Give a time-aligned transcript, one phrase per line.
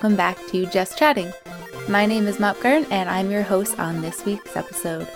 [0.00, 1.30] Welcome back to Just Chatting.
[1.86, 5.06] My name is Mopgarn, and I'm your host on this week's episode.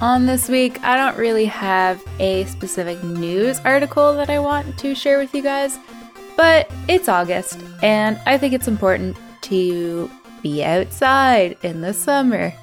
[0.00, 4.94] On this week, I don't really have a specific news article that I want to
[4.94, 5.76] share with you guys,
[6.36, 10.08] but it's August, and I think it's important to
[10.40, 12.54] be outside in the summer.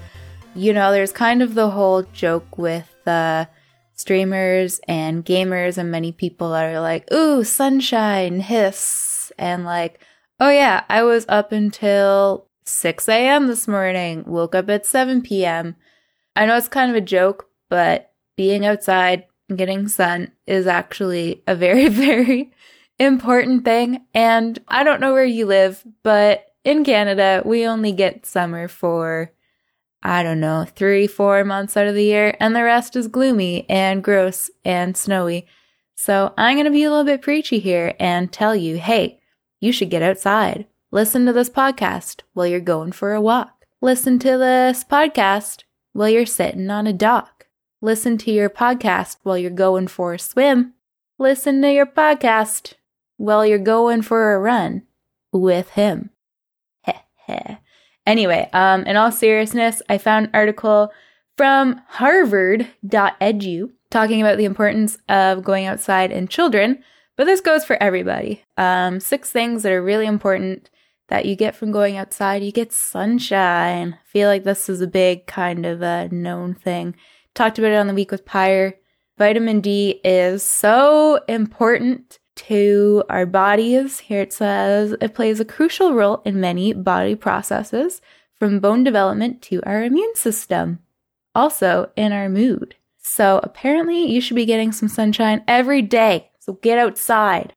[0.54, 3.46] you know, there's kind of the whole joke with the
[3.92, 10.00] streamers and gamers, and many people that are like, ooh, sunshine, hiss, and like,
[10.40, 13.46] oh yeah, I was up until 6 a.m.
[13.46, 15.76] this morning, woke up at 7 p.m.
[16.34, 21.42] I know it's kind of a joke, but being outside and getting sun is actually
[21.46, 22.52] a very, very
[22.98, 24.06] important thing.
[24.14, 29.32] And I don't know where you live, but in Canada, we only get summer for,
[30.02, 33.68] I don't know, three, four months out of the year, and the rest is gloomy
[33.70, 35.46] and gross and snowy.
[35.96, 39.20] So I'm going to be a little bit preachy here and tell you hey,
[39.66, 40.66] you should get outside.
[40.92, 43.64] Listen to this podcast while you're going for a walk.
[43.82, 47.46] Listen to this podcast while you're sitting on a dock.
[47.82, 50.74] Listen to your podcast while you're going for a swim.
[51.18, 52.74] Listen to your podcast
[53.16, 54.82] while you're going for a run
[55.32, 56.10] with him.
[58.06, 60.92] anyway, um, in all seriousness, I found an article
[61.36, 66.82] from harvard.edu talking about the importance of going outside in children,
[67.16, 68.44] but this goes for everybody.
[68.56, 70.70] Um, six things that are really important
[71.08, 72.42] that you get from going outside.
[72.42, 73.98] You get sunshine.
[74.00, 76.96] I feel like this is a big kind of a known thing.
[77.34, 78.74] Talked about it on the week with Pyre.
[79.18, 84.00] Vitamin D is so important to our bodies.
[84.00, 88.02] Here it says it plays a crucial role in many body processes,
[88.38, 90.80] from bone development to our immune system,
[91.34, 92.74] also in our mood.
[92.98, 96.30] So apparently, you should be getting some sunshine every day.
[96.46, 97.54] So get outside.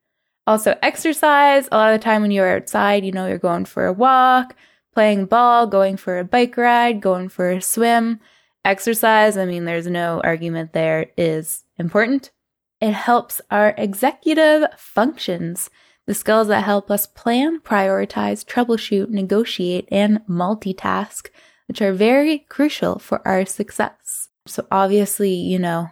[0.48, 1.68] Also, exercise.
[1.70, 4.56] A lot of the time when you're outside, you know, you're going for a walk,
[4.92, 8.18] playing ball, going for a bike ride, going for a swim.
[8.64, 12.32] Exercise, I mean, there's no argument there, is important.
[12.80, 15.70] It helps our executive functions,
[16.08, 21.28] the skills that help us plan, prioritize, troubleshoot, negotiate, and multitask,
[21.68, 24.28] which are very crucial for our success.
[24.48, 25.90] So, obviously, you know,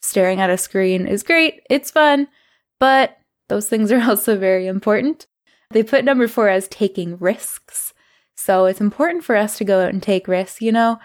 [0.00, 2.28] staring at a screen is great, it's fun,
[2.78, 3.18] but
[3.48, 5.26] those things are also very important.
[5.70, 7.92] They put number four as taking risks.
[8.36, 10.98] So it's important for us to go out and take risks, you know,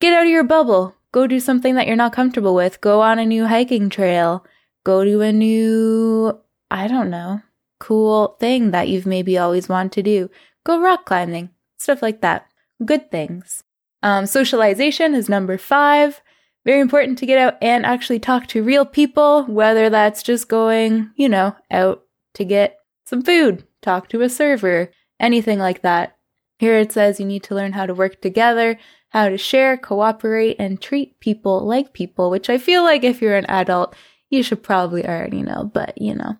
[0.00, 3.18] get out of your bubble, go do something that you're not comfortable with, go on
[3.18, 4.44] a new hiking trail,
[4.84, 6.38] go to a new,
[6.70, 7.40] I don't know,
[7.78, 10.30] cool thing that you've maybe always wanted to do,
[10.64, 12.46] go rock climbing, stuff like that.
[12.84, 13.62] Good things.
[14.02, 16.20] Um, socialization is number five.
[16.64, 21.10] Very important to get out and actually talk to real people, whether that's just going,
[21.16, 22.04] you know, out
[22.34, 26.16] to get some food, talk to a server, anything like that.
[26.58, 28.78] Here it says you need to learn how to work together,
[29.10, 33.36] how to share, cooperate, and treat people like people, which I feel like if you're
[33.36, 33.94] an adult,
[34.30, 36.38] you should probably already know, but you know.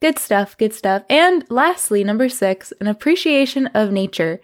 [0.00, 1.04] Good stuff, good stuff.
[1.08, 4.40] And lastly, number six, an appreciation of nature.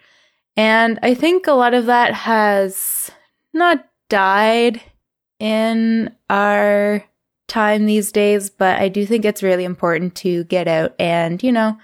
[0.57, 3.11] And I think a lot of that has
[3.53, 4.81] not died
[5.41, 7.05] in our
[7.47, 11.51] time these days, but I do think it's really important to get out and, you
[11.51, 11.79] know,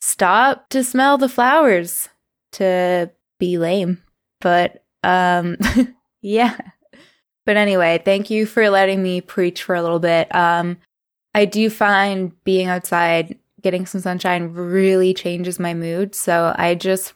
[0.00, 2.08] stop to smell the flowers
[2.52, 4.02] to be lame.
[4.40, 5.56] But um
[6.22, 6.56] yeah.
[7.44, 10.32] But anyway, thank you for letting me preach for a little bit.
[10.34, 10.78] Um
[11.34, 16.14] I do find being outside, getting some sunshine really changes my mood.
[16.14, 17.12] So I just,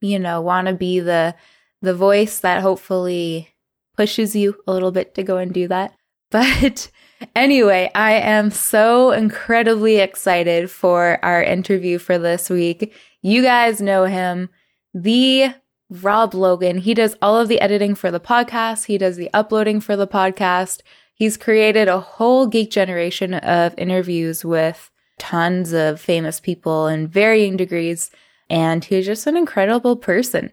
[0.00, 1.34] you know, want to be the
[1.82, 3.53] the voice that hopefully
[3.96, 5.94] pushes you a little bit to go and do that.
[6.30, 6.90] But
[7.36, 12.92] anyway, I am so incredibly excited for our interview for this week.
[13.22, 14.48] You guys know him,
[14.92, 15.54] the
[15.90, 16.78] Rob Logan.
[16.78, 20.08] He does all of the editing for the podcast, he does the uploading for the
[20.08, 20.80] podcast.
[21.14, 27.56] He's created a whole geek generation of interviews with tons of famous people in varying
[27.56, 28.10] degrees,
[28.50, 30.50] and he's just an incredible person.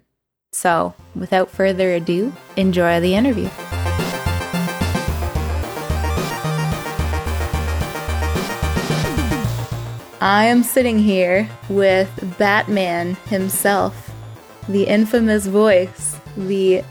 [0.53, 3.49] So, without further ado, enjoy the interview.
[10.19, 14.11] I am sitting here with Batman himself,
[14.67, 16.83] the infamous voice, the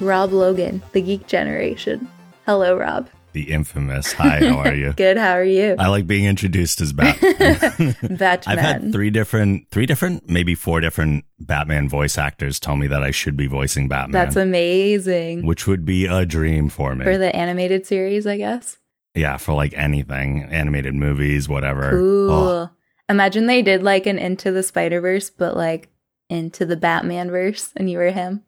[0.00, 2.08] Rob Logan, the Geek Generation.
[2.46, 4.12] Hello, Rob the infamous.
[4.12, 4.92] Hi, how are you?
[4.96, 5.16] Good.
[5.16, 5.76] How are you?
[5.78, 7.96] I like being introduced as Batman.
[8.02, 8.38] Batman.
[8.46, 13.02] I've had three different, three different, maybe four different Batman voice actors tell me that
[13.02, 14.12] I should be voicing Batman.
[14.12, 15.46] That's amazing.
[15.46, 18.78] Which would be a dream for me for the animated series, I guess.
[19.14, 21.90] Yeah, for like anything, animated movies, whatever.
[21.90, 22.30] Cool.
[22.30, 22.70] Oh.
[23.08, 25.90] Imagine they did like an Into the Spider Verse, but like
[26.32, 28.42] into the Batman verse, and you were him.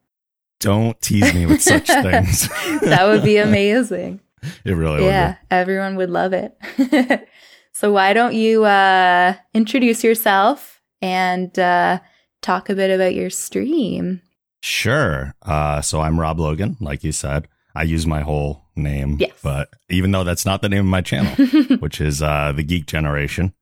[0.59, 2.49] Don't tease me with such things.
[2.81, 4.19] that would be amazing.
[4.65, 5.37] It really yeah, would.
[5.51, 6.57] everyone would love it.
[7.73, 11.99] so why don't you uh, introduce yourself and uh,
[12.41, 14.21] talk a bit about your stream?
[14.61, 15.33] Sure.
[15.41, 17.47] Uh, so I'm Rob Logan, like you said.
[17.75, 19.33] I use my whole name, Yes.
[19.43, 21.35] but even though that's not the name of my channel,
[21.79, 23.53] which is uh, the Geek Generation,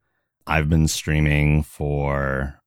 [0.47, 2.61] I've been streaming for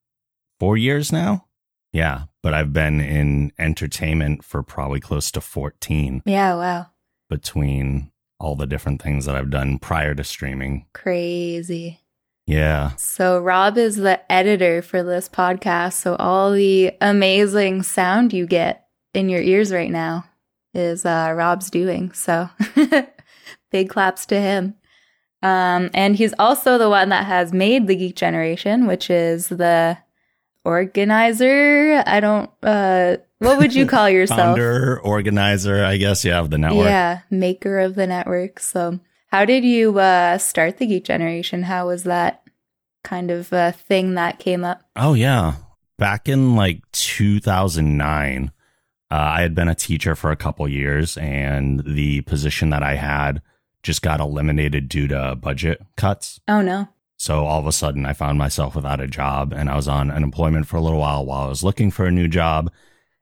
[0.58, 1.46] four years now.
[1.92, 6.86] Yeah, but I've been in entertainment for probably close to 14 yeah, wow.
[7.28, 10.86] Between all the different things that I've done prior to streaming.
[10.92, 12.00] Crazy.
[12.46, 12.92] Yeah.
[12.96, 15.94] So Rob is the editor for this podcast.
[15.94, 20.24] So all the amazing sound you get in your ears right now
[20.74, 22.12] is uh, Rob's doing.
[22.12, 22.48] So
[23.70, 24.74] big claps to him.
[25.42, 29.98] Um, and he's also the one that has made the Geek Generation, which is the
[30.64, 32.02] organizer.
[32.06, 32.50] I don't.
[32.62, 34.40] Uh, what would you call yourself?
[34.40, 36.86] Founder, organizer, I guess, yeah, of the network.
[36.86, 38.60] Yeah, maker of the network.
[38.60, 41.64] So, how did you uh, start the Geek Generation?
[41.64, 42.42] How was that
[43.04, 44.82] kind of uh, thing that came up?
[44.96, 45.54] Oh yeah,
[45.98, 48.50] back in like 2009,
[49.10, 52.96] uh, I had been a teacher for a couple years, and the position that I
[52.96, 53.42] had
[53.82, 56.40] just got eliminated due to budget cuts.
[56.48, 56.88] Oh no.
[57.18, 60.10] So all of a sudden, I found myself without a job, and I was on
[60.10, 62.70] unemployment for a little while while I was looking for a new job.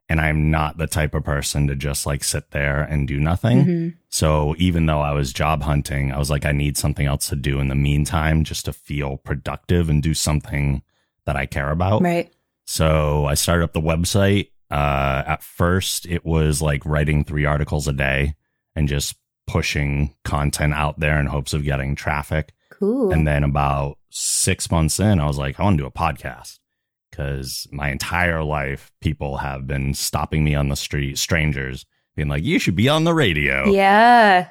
[0.08, 3.64] And I'm not the type of person to just like sit there and do nothing.
[3.64, 3.94] Mhm.
[4.10, 7.36] So even though I was job hunting, I was like, I need something else to
[7.36, 10.82] do in the meantime just to feel productive and do something
[11.24, 12.02] that I care about.
[12.02, 12.30] Right.
[12.66, 14.50] So I started up the website.
[14.70, 18.34] Uh, at first, it was like writing three articles a day
[18.76, 19.14] and just
[19.46, 22.52] pushing content out there in hopes of getting traffic.
[22.70, 23.10] Cool.
[23.12, 26.58] And then about six months in, I was like, I want to do a podcast
[27.14, 32.42] because my entire life, people have been stopping me on the street, strangers being like,
[32.42, 33.66] you should be on the radio.
[33.70, 34.48] yeah,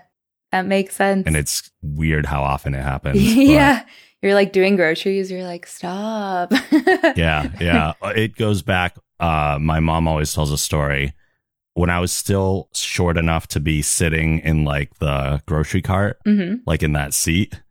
[0.51, 1.25] that makes sense.
[1.27, 3.21] And it's weird how often it happens.
[3.35, 3.85] yeah.
[4.21, 5.29] You're like doing groceries.
[5.31, 6.51] You're like, stop.
[7.15, 7.93] yeah, yeah.
[8.15, 8.95] It goes back.
[9.19, 11.13] Uh, my mom always tells a story.
[11.73, 16.55] When I was still short enough to be sitting in like the grocery cart, hmm
[16.65, 17.61] like in that seat,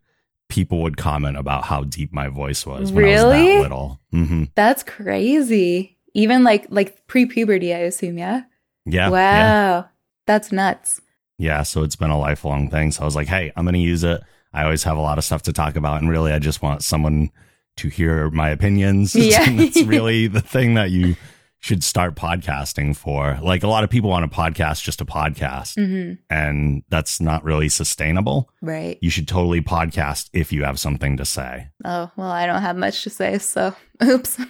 [0.53, 3.55] people would comment about how deep my voice was when I was Really?
[3.55, 4.01] that little.
[4.11, 5.99] hmm That's crazy.
[6.15, 8.19] Even like like pre puberty, I assume.
[8.19, 8.43] Yeah.
[8.85, 9.19] Yeah, wow.
[9.19, 9.83] yeah,
[10.27, 11.01] That's nuts.
[11.39, 11.63] yeah.
[11.63, 12.91] So it's been a lifelong thing.
[12.93, 14.21] So I was like, hey, I'm going to use it.
[14.53, 16.83] I always have a lot of stuff to talk about, and really, I just want
[16.83, 17.31] someone
[17.79, 19.15] to hear my opinions.
[19.17, 19.49] Yeah.
[19.57, 21.17] That's really the thing that you
[21.63, 23.39] should start podcasting for.
[23.41, 27.45] Like a lot of people want a podcast just a podcast, hmm and that's not
[27.45, 28.51] really sustainable.
[28.61, 28.99] Right.
[29.01, 31.69] You should totally podcast if you have something to say.
[31.85, 33.75] Oh, well, I don't have much to say, so
[34.05, 34.37] oops.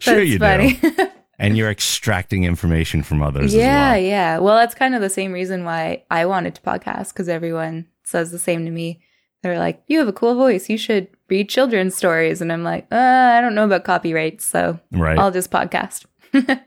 [0.00, 0.74] sure, you funny.
[0.74, 1.08] do.
[1.42, 4.02] And you're extracting information from others yeah, as well.
[4.02, 4.38] yeah.
[4.40, 8.30] Well, that's kind of the same reason why I wanted to podcast because everyone says
[8.30, 9.00] the same to me.
[9.42, 10.68] They're like, "You have a cool voice.
[10.68, 14.78] You should read children's stories," and I'm like, uh, "I don't know about copyright, so
[14.92, 15.18] Right.
[15.18, 16.04] I'll just podcast."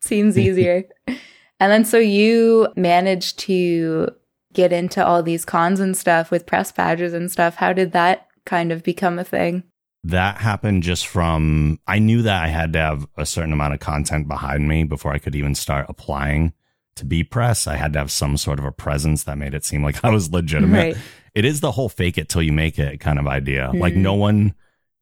[0.00, 0.84] Seems easier.
[1.06, 4.08] and then, so you managed to
[4.52, 7.56] get into all these cons and stuff with press badges and stuff.
[7.56, 9.64] How did that kind of become a thing?
[10.04, 13.80] that happened just from I knew that I had to have a certain amount of
[13.80, 16.52] content behind me before I could even start applying
[16.96, 17.66] to be press.
[17.66, 20.10] I had to have some sort of a presence that made it seem like I
[20.10, 20.94] was legitimate.
[20.94, 20.96] Right.
[21.38, 23.70] It is the whole fake it till you make it kind of idea.
[23.72, 23.98] Like Mhm.
[24.08, 24.54] no one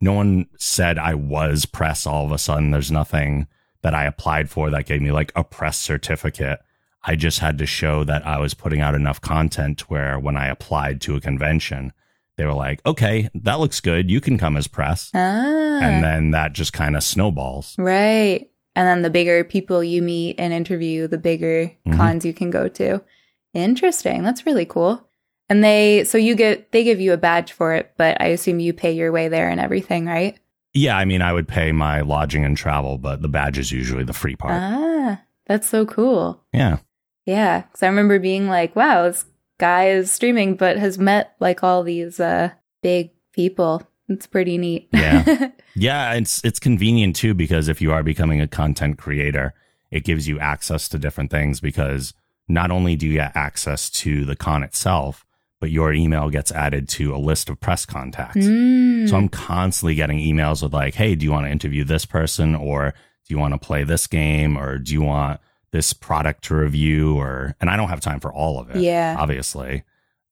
[0.03, 2.71] no one said I was press all of a sudden.
[2.71, 3.47] There's nothing
[3.83, 6.59] that I applied for that gave me like a press certificate.
[7.03, 10.49] I just had to show that I was putting out enough content where when I
[10.49, 11.95] applied to a convention,
[12.37, 14.11] they were like, okay, that looks good.
[14.11, 15.11] You can come as press.
[15.15, 15.79] Ah.
[15.81, 17.75] And then that just kind of snowballs.
[17.79, 18.51] Right.
[18.75, 21.97] And then the bigger people you meet and interview, the bigger Mhm.
[21.97, 23.01] cons you can go to.
[23.55, 24.23] Interesting.
[24.23, 25.09] That's really cool.
[25.49, 28.59] And they, so you get, they give you a badge for it, but I assume
[28.59, 30.39] you pay your way there and everything, right?
[30.75, 34.05] Yeah, I mean, I would pay my lodging and travel, but the badge is usually
[34.05, 34.55] the free part.
[34.55, 36.43] Ah, that's so cool.
[36.53, 36.79] yeah.
[37.25, 37.63] Yeah.
[37.73, 39.25] Cause I remember being like, wow, this
[39.59, 42.51] guy is streaming, but has met like all these, uh,
[42.83, 43.83] big people.
[44.09, 44.89] It's pretty neat.
[44.93, 45.49] Yeah.
[45.79, 49.53] Yeah, it's it's convenient too because if you are becoming a content creator,
[49.91, 52.15] it gives you access to different things because
[52.49, 55.26] not only do you get access to the con itself,
[55.61, 58.47] but your email gets added to a list of press contacts.
[58.47, 59.09] Mm.
[59.09, 62.55] So I'm constantly getting emails with like, "Hey, do you want to interview this person
[62.55, 62.95] or
[63.27, 65.41] do you want to play this game or do you want
[65.73, 68.79] this product to review or and I don't have time for all of it.
[68.79, 69.17] Yeah.
[69.19, 69.85] Obviously.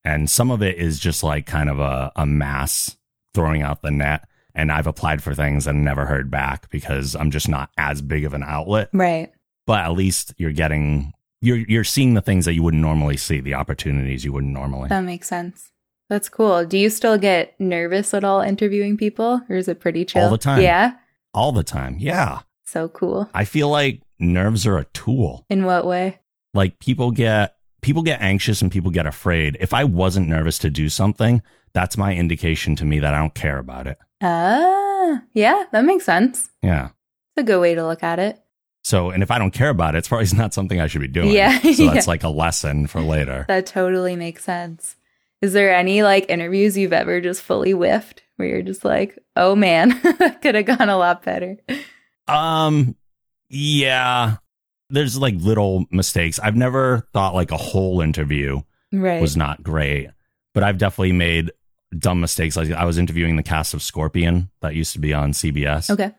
[0.04, 2.96] And some of it is just like kind of a, a mass
[3.32, 4.28] throwing out the net.
[4.54, 8.24] And I've applied for things and never heard back because I'm just not as big
[8.24, 8.90] of an outlet.
[8.92, 9.32] Right.
[9.66, 11.12] But at least you're getting
[11.44, 14.88] you're you're seeing the things that you wouldn't normally see, the opportunities you wouldn't normally.
[14.88, 15.70] That makes sense.
[16.08, 16.64] That's cool.
[16.64, 20.24] Do you still get nervous at all interviewing people or is it pretty chill?
[20.24, 20.62] All the time.
[20.62, 20.94] Yeah.
[21.32, 21.96] All the time.
[21.98, 22.40] Yeah.
[22.64, 23.28] So cool.
[23.34, 25.46] I feel like nerves are a tool.
[25.48, 26.20] In what way?
[26.52, 29.56] Like people get people get anxious and people get afraid.
[29.60, 33.34] If I wasn't nervous to do something, that's my indication to me that I don't
[33.34, 33.98] care about it.
[34.22, 36.48] Ah, yeah, that makes sense.
[36.62, 36.90] Yeah.
[37.36, 38.40] It's a good way to look at it.
[38.84, 41.08] So, and if I don't care about it, it's probably not something I should be
[41.08, 41.30] doing.
[41.30, 42.10] Yeah, So that's yeah.
[42.10, 43.44] like a lesson for later.
[43.48, 44.96] That totally makes sense.
[45.42, 49.54] Is there any like interviews you've ever just fully whiffed where you're just like, oh
[49.56, 49.98] man,
[50.42, 51.58] could have gone a lot better?
[52.28, 52.96] Um,
[53.48, 54.36] yeah,
[54.90, 56.38] there's like little mistakes.
[56.38, 58.60] I've never thought like a whole interview
[58.92, 59.20] Right.
[59.20, 60.10] was not great,
[60.54, 61.52] but I've definitely made
[61.98, 62.56] dumb mistakes.
[62.56, 65.90] Like I was interviewing the cast of Scorpion that used to be on CBS.
[65.90, 66.12] okay.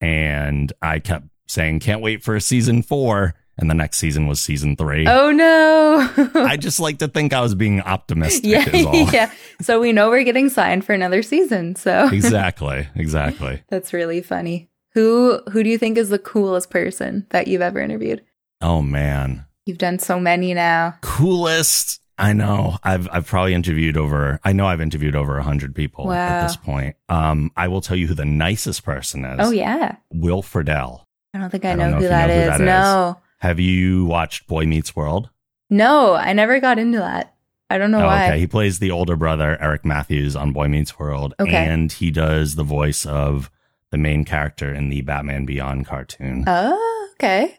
[0.00, 3.34] and I kept saying, "Can't wait for season four.
[3.58, 5.06] And the next season was season three.
[5.06, 6.10] Oh no.
[6.34, 8.44] I just like to think I was being optimistic.
[8.44, 8.68] yeah,
[9.12, 9.32] yeah.
[9.62, 11.74] So we know we're getting signed for another season.
[11.74, 13.62] So exactly, exactly.
[13.70, 14.68] that's really funny.
[14.92, 18.22] Who who do you think is the coolest person that you've ever interviewed?
[18.60, 20.96] Oh man, You've done so many now.
[21.00, 22.00] coolest.
[22.18, 22.76] I know.
[22.82, 24.38] I've I've probably interviewed over.
[24.44, 26.96] I know I've interviewed over a hundred people at this point.
[27.08, 29.38] Um, I will tell you who the nicest person is.
[29.40, 29.96] Oh yeah.
[30.12, 31.05] Will Friedle.
[31.36, 32.48] I don't think I, I know, know who, that know who is.
[32.48, 32.66] that is.
[32.66, 33.20] No.
[33.38, 35.28] Have you watched Boy Meets World?
[35.68, 37.34] No, I never got into that.
[37.68, 38.28] I don't know Oh, why.
[38.28, 38.38] okay.
[38.38, 41.34] He plays the older brother, Eric Matthews, on Boy Meets World.
[41.40, 41.66] Okay.
[41.66, 43.50] And he does the voice of
[43.90, 46.44] the main character in the Batman Beyond cartoon.
[46.46, 47.58] Oh, okay.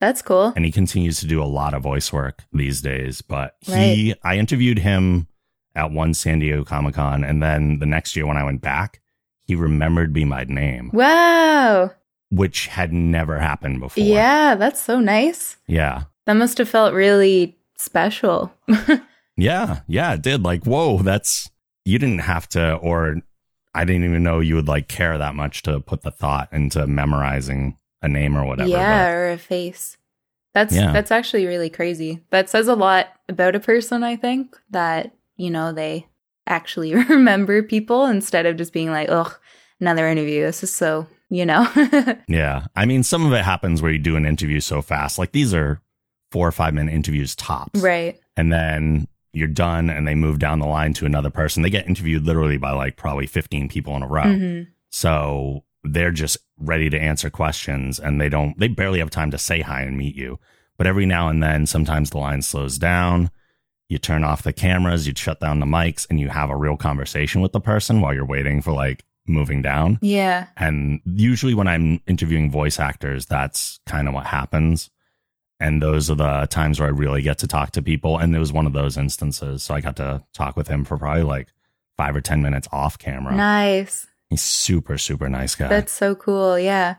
[0.00, 0.52] That's cool.
[0.56, 3.20] and he continues to do a lot of voice work these days.
[3.22, 5.28] But he, I interviewed him
[5.76, 7.22] at one San Diego Comic Con.
[7.22, 9.00] And then the next year when I went back,
[9.46, 11.92] he remembered me by name, Wow.
[12.32, 14.02] Which had never happened before.
[14.02, 15.56] Yeah, that's so nice.
[15.68, 16.04] Yeah.
[16.26, 18.52] That must have felt really special.
[19.36, 19.80] Yeah.
[19.88, 20.12] Yeah.
[20.12, 20.42] It did.
[20.42, 21.50] Like, whoa, that's,
[21.86, 23.16] you didn't have to, or
[23.74, 26.86] I didn't even know you would like care that much to put the thought into
[26.86, 28.68] memorizing a name or whatever.
[28.68, 29.96] yeah, but- or a face.
[30.54, 30.92] That's Yeah.
[30.92, 32.20] that's actually really crazy.
[32.28, 36.06] That says a lot about a person, I think, that, you know, they
[36.46, 39.32] actually remember people instead of just being like, ugh,
[39.80, 40.42] another interview.
[40.44, 41.66] This is so, you know.
[42.28, 42.66] Yeah.
[42.76, 45.18] I mean, some of it happens where you do an interview so fast.
[45.18, 45.80] Like these are
[46.30, 47.80] four or five minute interviews tops.
[47.80, 48.18] right.
[48.36, 51.62] And then you're done and they move down the line to another person.
[51.62, 54.22] They get interviewed literally by like probably 15 people in a row.
[54.24, 54.66] Mhm.
[54.90, 59.38] So they're just ready to answer questions and they don't, they barely have time to
[59.38, 60.38] say hi and meet you.
[60.78, 63.30] But every now and then, sometimes the line slows down.
[63.88, 66.76] You turn off the cameras, you shut down the mics, and you have a real
[66.78, 69.98] conversation with the person while you're waiting for like moving down.
[70.02, 70.46] Yeah.
[70.56, 74.90] And usually when I'm interviewing voice actors, that's kind of what happens.
[75.60, 78.18] And those are the times where I really get to talk to people.
[78.18, 79.62] And it was one of those instances.
[79.62, 81.48] So I got to talk with him for probably like
[81.96, 83.34] five or 10 minutes off camera.
[83.34, 84.06] Nice.
[84.28, 85.68] He's super, super nice guy.
[85.68, 86.58] That's so cool.
[86.58, 86.96] Yeah.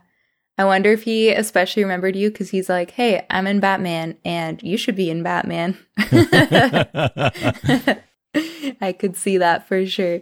[0.57, 4.61] I wonder if he especially remembered you because he's like, hey, I'm in Batman and
[4.61, 5.77] you should be in Batman.
[8.81, 10.21] I could see that for sure.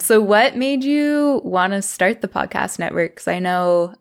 [0.00, 3.12] So, what made you want to start the podcast network?
[3.12, 3.94] Because I know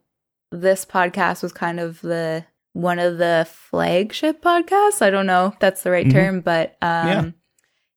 [0.52, 5.02] this podcast was kind of the one of the flagship podcasts.
[5.02, 6.12] I don't know if that's the right Mhm.
[6.12, 7.24] term, but um, Yeah.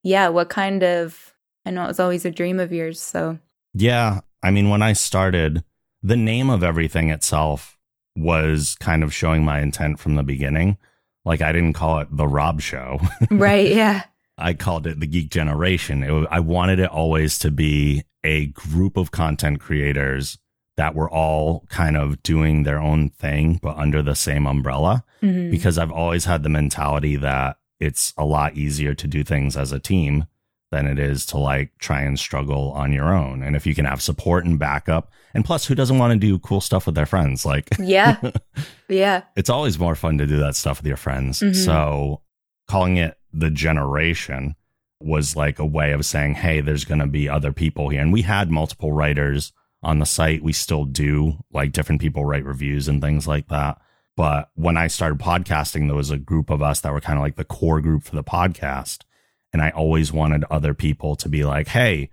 [0.03, 1.35] yeah, what kind of?
[1.65, 3.01] I know it was always a dream of yours.
[3.01, 3.39] So,
[3.75, 4.21] yeah.
[4.43, 5.65] I mean, when I started,
[6.03, 7.77] the name of everything itself
[8.15, 10.77] was kind of showing my intent from the beginning.
[11.25, 13.01] Like I didn't call it the Rob Show.
[13.31, 14.05] right, yeah,
[14.39, 16.03] I called it the Geek Generation.
[16.03, 20.39] It, I wanted it always to be a group of content creators
[20.77, 25.05] that were all kind of doing their own thing, but under the same umbrella.
[25.23, 25.51] Mhm.
[25.51, 29.73] Because I've always had the mentality that it's a lot easier to do things as
[29.73, 30.27] a team
[30.71, 33.43] than it is to like try and struggle on your own.
[33.43, 36.39] And if you can have support and backup, and plus, who doesn't want to do
[36.41, 37.47] cool stuff with their friends?
[37.47, 38.17] Like, yeah,
[38.89, 39.23] yeah.
[39.37, 41.41] it's always more fun to do that stuff with your friends.
[41.41, 41.55] Mhm.
[41.55, 42.21] So
[42.69, 44.57] calling it the generation
[45.01, 48.01] was like a way of saying, hey, there's going to be other people here.
[48.01, 50.43] And we had multiple writers on the site.
[50.43, 53.79] We still do, like different people write reviews and things like that.
[54.17, 57.23] But when I started podcasting, there was a group of us that were kind of
[57.23, 59.03] like the core group for the podcast.
[59.53, 62.11] And I always wanted other people to be like, hey,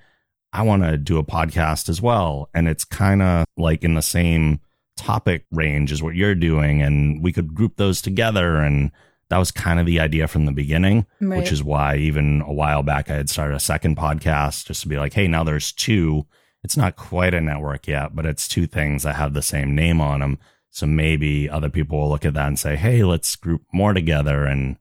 [0.52, 2.50] I want to do a podcast as well.
[2.54, 4.60] And it's kind of like in the same
[4.98, 6.82] topic range as what you're doing.
[6.82, 8.58] And we could group those together.
[8.58, 8.92] And
[9.34, 11.40] that was kind of the idea from the beginning, Right.
[11.40, 14.88] which is why even a while back I had started a second podcast just to
[14.88, 16.28] be like, hey, now there's two.
[16.64, 20.00] It's not quite a network yet, but it's two things that have the same name
[20.00, 20.38] on them.
[20.70, 24.46] So maybe other people will look at that and say, hey, let's group more together
[24.46, 24.78] and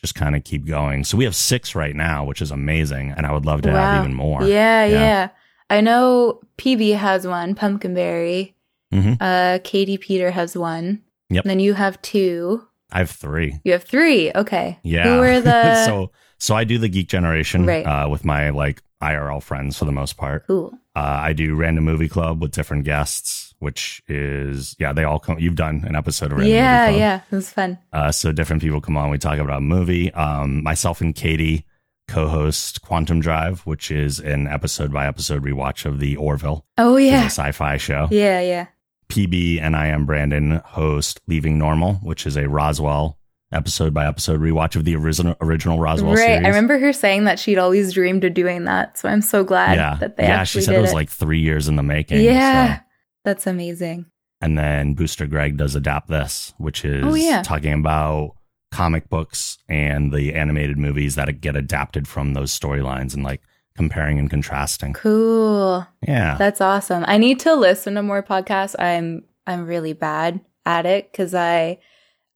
[0.00, 1.02] just kind of keep going.
[1.02, 3.12] So we have six right now, which is amazing.
[3.16, 3.74] And I would love to Wow.
[3.94, 4.44] have even more.
[4.44, 5.00] Yeah, Yeah.
[5.00, 5.28] yeah,
[5.68, 8.54] I know PB has one, Pumpkinberry.
[8.94, 9.16] Mhm.
[9.20, 11.00] Uh, Katie Peter has one.
[11.30, 11.44] Yep.
[11.44, 12.62] And then you have two.
[12.92, 13.60] I have three.
[13.64, 14.30] You have three.
[14.34, 14.78] Okay.
[14.82, 15.04] Yeah.
[15.04, 17.84] Who are the so so I do the Geek Generation Right.
[17.86, 20.46] uh, with my like IRL friends for the most part.
[20.46, 20.72] cool?
[20.94, 25.38] Uh, I do Random Movie Club with different guests, which is yeah, they all come.
[25.38, 27.00] You've done an episode of Random Yeah, Movie Club.
[27.00, 27.20] yeah.
[27.30, 27.78] It was fun.
[27.92, 29.10] Uh, so different people come on.
[29.10, 30.12] We talk about a movie.
[30.14, 31.66] Um, myself and Katie
[32.08, 37.22] co-host Quantum Drive, which is an episode by episode rewatch of the Orville, Oh yeah.
[37.22, 38.06] a sci-fi show.
[38.10, 38.66] Yeah, yeah.
[39.08, 43.18] PB and I am Brandon host Leaving Normal, which is a Roswell
[43.52, 46.18] episode by episode rewatch of the original original Roswell right.
[46.18, 46.44] series.
[46.44, 48.98] I remember her saying that she'd always dreamed of doing that.
[48.98, 50.40] So I'm so glad yeah, that they yeah.
[50.40, 52.20] actually She said did it was like three years in the making.
[52.20, 52.78] Yeah.
[52.78, 52.82] so.
[53.24, 54.06] That's amazing.
[54.40, 57.42] And then Booster Greg does Adapt This, which is Oh, yeah.
[57.42, 58.32] talking about
[58.70, 63.40] comic books and the animated movies that get adapted from those storylines and like
[63.76, 64.92] comparing and contrasting.
[64.92, 65.86] Cool.
[66.06, 66.36] Yeah.
[66.38, 67.04] That's awesome.
[67.06, 68.74] I need to listen to more podcasts.
[68.78, 71.78] I'm I'm really bad at it cuz I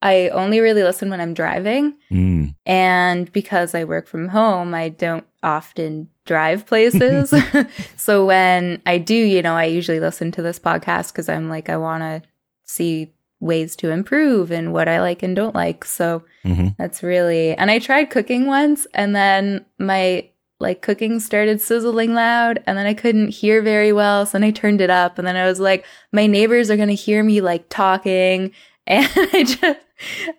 [0.03, 2.55] I only really listen when I'm driving Mm.
[2.67, 7.35] and because I work from home, I don't often drive places.
[7.97, 11.69] so when I do, you know, I usually listen to this podcast cuz I'm like
[11.69, 12.23] I want to
[12.65, 15.85] see ways to improve and what I like and don't like.
[15.85, 20.30] So hmm that's really, and I tried cooking once and then my
[20.61, 24.27] like cooking started sizzling loud and then I couldn't hear very well.
[24.27, 26.89] So then I turned it up and then I was like, my neighbors are going
[26.89, 28.53] to hear me like talking.
[28.87, 29.63] And I just,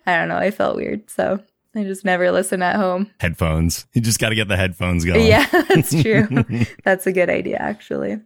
[0.04, 1.08] I don't know, I felt weird.
[1.08, 1.40] So
[1.74, 3.10] I just never listen at home.
[3.18, 3.86] Headphones.
[3.94, 5.26] You just got to get the headphones going.
[5.26, 6.28] Yeah, that's true.
[6.84, 8.20] that's a good idea, actually.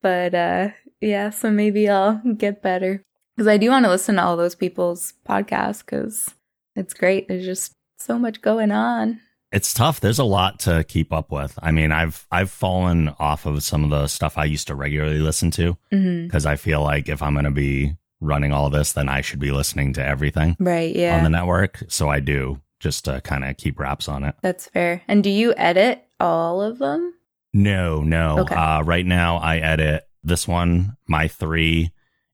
[0.00, 0.68] but uh
[1.02, 3.02] yeah, so maybe I'll get better
[3.36, 6.32] because I do want to listen to all those people's podcasts because
[6.74, 7.28] it's great.
[7.28, 9.20] There's just so much going on.
[9.52, 10.00] It's tough.
[10.00, 11.58] There's a lot to keep up with.
[11.62, 15.18] I mean, I've I've fallen off of some of the stuff I used to regularly
[15.20, 19.08] listen to because I feel like if I'm going to be running all this, then
[19.08, 20.94] I should be listening to everything Right?
[20.94, 21.82] Yeah, on the network.
[21.88, 24.34] So I do just to kind of keep wraps on it.
[24.42, 25.02] that's fair.
[25.08, 27.14] And do you edit all of them?
[27.52, 28.40] No, no.
[28.40, 28.54] Okay.
[28.54, 31.90] Uh, right now, I edit this one, my three,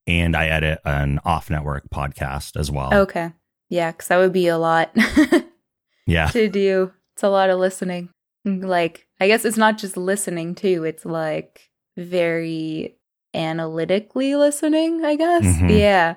[0.07, 2.93] and I edit an off network podcast as well.
[2.93, 3.31] Okay,
[3.69, 4.91] yeah, because that would be a lot
[6.07, 6.27] Yeah.
[6.29, 6.93] to do.
[7.23, 8.09] It's a lot of listening.
[8.45, 10.83] Like, I guess it's not just listening too.
[10.83, 12.97] It's like very
[13.33, 15.45] analytically listening, I guess.
[15.45, 15.79] Mhm.
[15.79, 16.17] Yeah.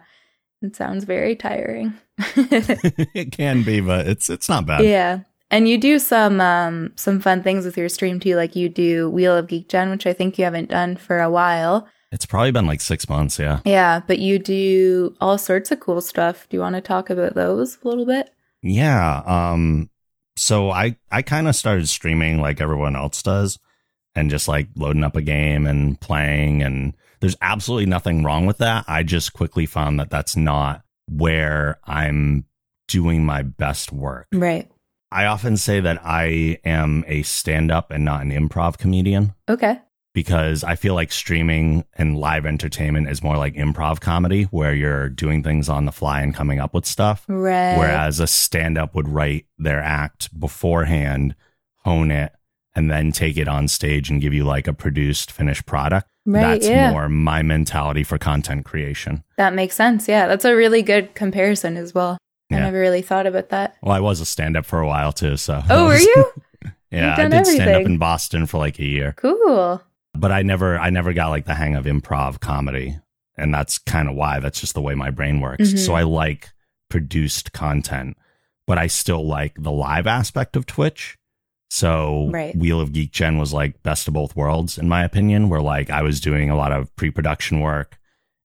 [0.63, 1.94] It sounds very tiring.
[2.18, 4.84] it can be, but it's it's not bad.
[4.84, 5.20] yeah.
[5.52, 9.08] And you do some um some fun things with your stream too, like you do
[9.12, 11.88] Wheel of Geek Gen, which I think you haven't done for a while.
[12.12, 13.38] It's probably been like six months.
[13.38, 13.60] Yeah.
[13.63, 16.48] Yeah, but you do all sorts of cool stuff.
[16.50, 18.32] Do you want to talk about those a little bit?
[18.63, 19.22] Yeah.
[19.28, 19.91] Um.
[20.38, 23.60] So I I kind of started streaming like everyone else does,
[24.15, 26.62] and just like loading up a game and playing.
[26.62, 28.86] And there's absolutely nothing wrong with that.
[28.88, 32.45] I just quickly found that that's not where I'm
[32.88, 34.28] doing my best work.
[34.34, 34.69] Right.
[35.12, 39.80] I often say that I am a stand up and not an improv comedian Okay.
[40.15, 45.10] Because I feel like streaming and live entertainment is more like improv comedy where you're
[45.10, 47.23] doing things on the fly and coming up with stuff.
[47.28, 47.78] Right.
[47.78, 51.36] Whereas a stand up would write their act beforehand,
[51.84, 52.32] hone it,
[52.75, 56.08] and then take it on stage and give you like a produced finished product.
[56.25, 56.91] right, That's yeah.
[56.91, 59.23] more my mentality for content creation.
[59.38, 60.08] That makes sense.
[60.08, 62.17] Yeah, that's a really good comparison as well.
[62.51, 63.75] I never really thought about that.
[63.82, 65.36] Well, I was a stand up for a while too.
[65.36, 66.25] So, Oh, were you?
[66.91, 69.13] yeah, I did stand up in Boston for like a year.
[69.17, 69.82] cool.
[70.19, 72.99] But I never I never got like the hang of improv comedy.
[73.38, 75.73] And that's kind of why that's just the way my brain works.
[75.73, 75.80] Mhm.
[75.80, 76.51] So I like
[76.89, 78.15] produced content,
[78.65, 81.17] but I still like the live aspect of Twitch.
[81.69, 82.56] So Right.
[82.56, 85.89] Wheel of Geek Gen was like best of both worlds in my opinion, where like
[85.89, 87.97] I was doing a lot of pre-production work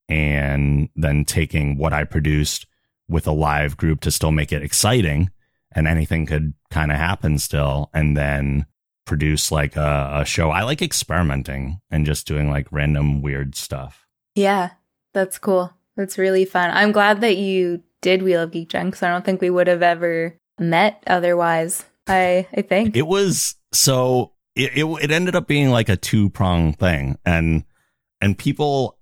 [0.09, 2.67] and then taking what I produced
[3.09, 5.31] with a live group to still make it exciting
[5.73, 8.67] and anything could kind of happen still and then
[9.11, 10.51] produce like a, a show.
[10.51, 14.07] I like experimenting and just doing like random weird stuff.
[14.37, 14.71] Yeah,
[15.13, 15.75] that's cool.
[15.97, 16.71] That's really fun.
[16.71, 19.67] I'm glad that you did Wheel of Geek Gen because I don't think we would
[19.67, 21.85] have ever met otherwise.
[22.07, 22.97] I I think.
[22.97, 27.65] It was so it, it it ended up being like a two prong thing and
[28.21, 28.97] and people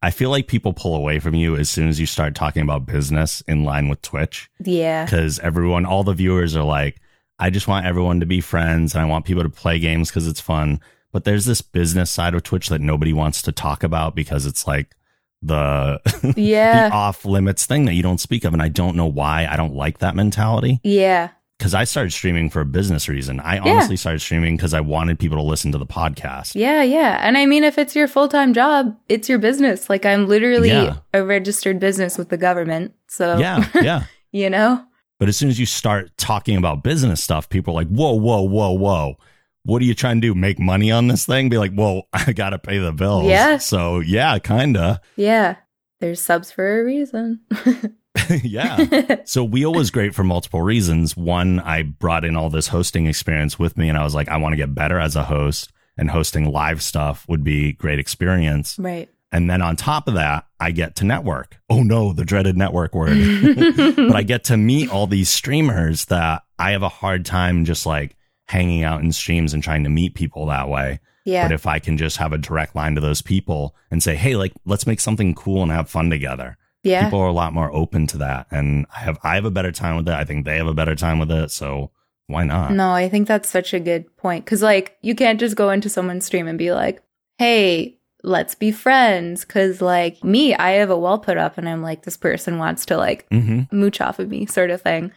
[0.00, 2.86] I feel like people pull away from you as soon as you start talking about
[2.86, 5.04] business in line with Twitch Yeah.
[5.04, 7.00] because everyone, all the viewers are like,
[7.38, 10.26] I just want everyone to be friends and I want people to play games because
[10.26, 10.80] it's fun.
[11.12, 14.66] But there's this business side of Twitch that nobody wants to talk about because it's
[14.66, 14.94] like
[15.40, 16.00] the,
[16.36, 16.88] Yeah.
[16.88, 18.52] the off limits thing that you don't speak of.
[18.52, 21.30] And I don't know why I don't like that mentality yeah.
[21.58, 23.38] because I started streaming for a business reason.
[23.40, 26.54] I honestly started streaming because I wanted people to listen to the podcast.
[26.56, 27.18] Yeah, yeah.
[27.22, 29.88] And I mean, if it's your full time job, it's your business.
[29.88, 30.96] Like, I'm literally Yeah.
[31.14, 32.94] a registered business with the government.
[33.06, 33.64] So, Yeah.
[33.76, 34.04] Yeah.
[34.32, 34.84] you know?
[35.18, 38.42] But as soon as you start talking about business stuff, people are like, whoa, whoa,
[38.42, 39.16] whoa, whoa.
[39.64, 40.34] What are you trying to do?
[40.34, 41.48] Make money on this thing?
[41.48, 43.26] Be like, well, I got to pay the bills.
[43.26, 43.58] Yeah.
[43.58, 44.98] So, yeah, kind of.
[45.16, 45.56] Yeah.
[46.00, 47.40] There's subs for a reason.
[48.42, 49.16] yeah.
[49.24, 51.16] So, Wheel was great for multiple reasons.
[51.16, 54.38] One, I brought in all this hosting experience with me, and I was like, I
[54.38, 58.78] want to get better as a host, and hosting live stuff would be great experience.
[58.78, 59.10] right.
[59.30, 61.58] And then on top of that, I get to network.
[61.68, 63.16] Oh no, the dreaded network word.
[63.96, 67.84] but I get to meet all these streamers that I have a hard time just
[67.84, 71.00] like hanging out in streams and trying to meet people that way.
[71.24, 71.44] Yeah.
[71.44, 74.34] But if I can just have a direct line to those people and say, "Hey,
[74.34, 77.04] like let's make something cool and have fun together." yeah.
[77.04, 79.72] People are a lot more open to that, and I have I have a better
[79.72, 80.14] time with it.
[80.14, 81.90] I think they have a better time with it, so
[82.28, 82.72] why not?
[82.72, 84.44] No, I think that's such a good point.
[84.46, 87.02] Cause, like, you can't just go into someone's stream and be like,
[87.38, 89.44] hey, let's be friends.
[89.44, 92.86] Cause, like, me, I have a wall put up and I'm like, this person wants
[92.86, 95.12] to, like, hmm mooch off of me, sort of thing.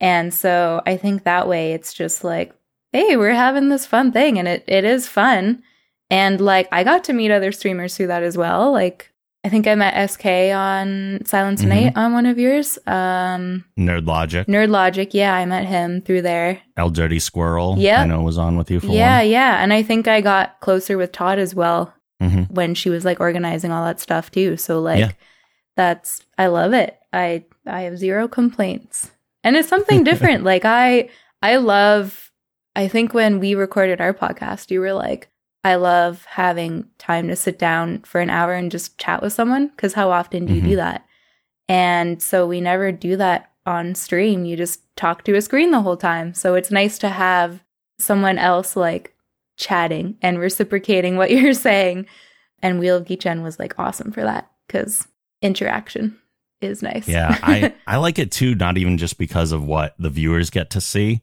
[0.00, 2.54] And so I think that way it's just like,
[2.92, 5.62] hey, we're having this fun thing and it, it is fun.
[6.10, 8.72] And like I got to meet other streamers through that as well.
[8.72, 9.12] Like
[9.44, 11.68] I think I met SK on Silence Mhm.
[11.68, 12.78] Night on one of yours.
[12.86, 16.60] Um Nerd Logic, Nerd Logic, yeah, I met him through there.
[16.78, 17.74] El Dirty Squirrel.
[17.78, 19.62] yeah I know was on with you for Yeah, yeah.
[19.62, 21.92] And I think I got closer with Todd as well one.
[22.48, 24.56] When she was like organizing all that stuff too.
[24.56, 25.10] So like Yeah.
[25.76, 26.98] that's I love it.
[27.12, 29.10] I I have zero complaints.
[29.44, 30.44] And it's something different.
[30.52, 31.08] like I
[31.42, 32.30] I love
[32.76, 35.28] I think when we recorded our podcast, you were like
[35.64, 39.70] I love having time to sit down for an hour and just chat with someone
[39.76, 40.68] cuz how often do you Mhm.
[40.68, 41.04] do that?
[41.68, 44.44] And so we never do that on stream.
[44.44, 46.32] You just talk to a screen the whole time.
[46.34, 47.62] So it's nice to have
[47.98, 49.14] someone else like
[49.56, 52.06] chatting and reciprocating what you're saying.
[52.62, 55.06] And Wheel of Geek Gen was like awesome for that because
[55.42, 56.18] interaction
[56.60, 57.06] is nice.
[57.08, 58.54] Yeah, I I like it too.
[58.54, 61.22] Not even just because of what the viewers get to see,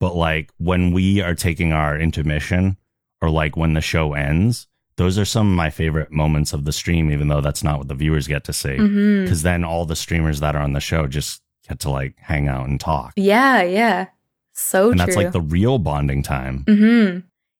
[0.00, 2.76] but like when we are taking our intermission,
[3.20, 4.66] or like when the show ends.
[4.96, 7.86] Those are some of my favorite moments of the stream, even though that's not what
[7.86, 8.76] the viewers get to see.
[8.76, 12.48] Because then all the streamers that are on the show just get to like hang
[12.48, 14.06] out and talk, Yeah, yeah.
[14.54, 15.06] So and true.
[15.06, 16.64] that's like the real bonding time.
[16.66, 17.18] hmm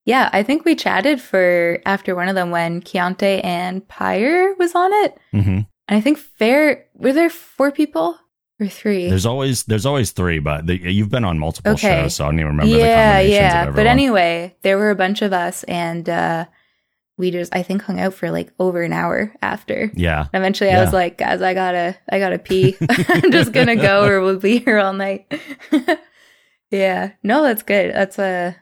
[0.08, 4.74] Yeah, I think we chatted for after one of them when Keontae and Pyre was
[4.74, 5.18] on it.
[5.32, 8.16] hmm And I think Fair were there four people
[8.58, 9.08] or three?
[9.10, 11.88] There's always there's always three, but the, you've been on multiple Okay.
[11.88, 13.70] shows, so I don't even remember the yeah, combinations yeah.
[13.70, 16.46] But anyway, there were a bunch of us, and uh,
[17.18, 19.92] we just I think hung out for like over an hour after.
[19.94, 22.78] yeah, And eventually, I was like, guys, I gotta, I gotta pee.
[22.88, 25.30] I'm just gonna go, or we'll be here all night.
[26.70, 27.94] yeah, no, that's good.
[27.94, 28.56] That's a,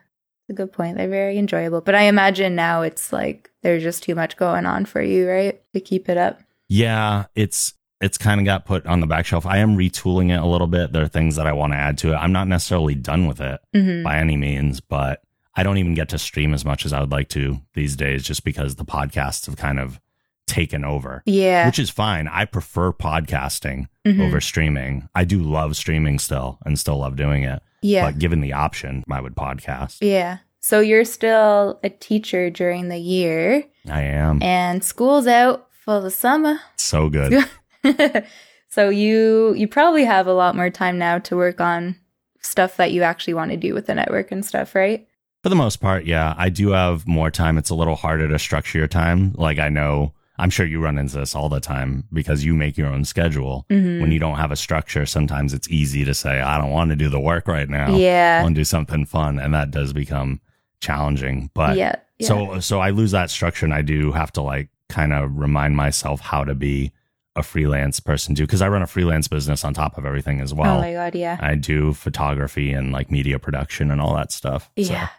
[0.49, 0.97] a good point.
[0.97, 1.81] They're very enjoyable.
[1.81, 5.61] But I imagine now it's like there's just too much going on for you, right,
[5.73, 6.39] to keep it up.
[6.69, 9.45] Yeah, it's it's kind of got put on the back shelf.
[9.45, 10.91] I am retooling it a little bit.
[10.93, 12.15] There are things that I want to add to it.
[12.15, 15.21] I'm not necessarily done with it hmm by any means, but
[15.55, 18.23] I don't even get to stream as much as I would like to these days
[18.23, 19.99] just because the podcasts have kind of
[20.45, 21.23] taken over.
[21.25, 21.65] Yeah.
[21.65, 22.27] Which is fine.
[22.27, 24.21] I prefer podcasting Mhm.
[24.21, 25.09] over streaming.
[25.15, 27.61] I do love streaming still and still love doing it.
[27.81, 28.05] Yeah.
[28.05, 29.97] But given the option, I would podcast.
[30.01, 30.39] Yeah.
[30.59, 34.41] So you're still a teacher during the year, I am.
[34.41, 36.59] and school's out for the summer.
[36.75, 37.45] so good.
[38.69, 41.95] so you you probably have a lot more time now to work on
[42.41, 45.07] stuff that you actually want to do with the network and stuff, right?
[45.43, 46.33] For the most part, yeah.
[46.37, 47.57] I do have more time.
[47.57, 49.33] It's a little harder to structure your time.
[49.37, 52.77] Like I know, I'm sure you run into this all the time because you make
[52.77, 53.65] your own schedule.
[53.71, 54.01] Mhm.
[54.01, 56.95] When you don't have a structure, sometimes it's easy to say, I don't want to
[56.95, 57.87] do the work right now.
[57.93, 58.43] I Yeah.
[58.43, 59.39] want to do something fun.
[59.39, 60.39] And that does become
[60.81, 61.49] challenging.
[61.53, 61.95] But yeah.
[62.19, 62.27] yeah.
[62.27, 65.75] so, so I lose that structure and I do have to like kind of remind
[65.75, 66.91] myself how to be
[67.35, 68.47] a freelance person too.
[68.47, 70.77] Cause I run a freelance business on top of everything as well.
[70.77, 71.37] oh my god, yeah.
[71.39, 74.71] I do photography and like media production and all that stuff.
[74.77, 75.09] So, Yeah.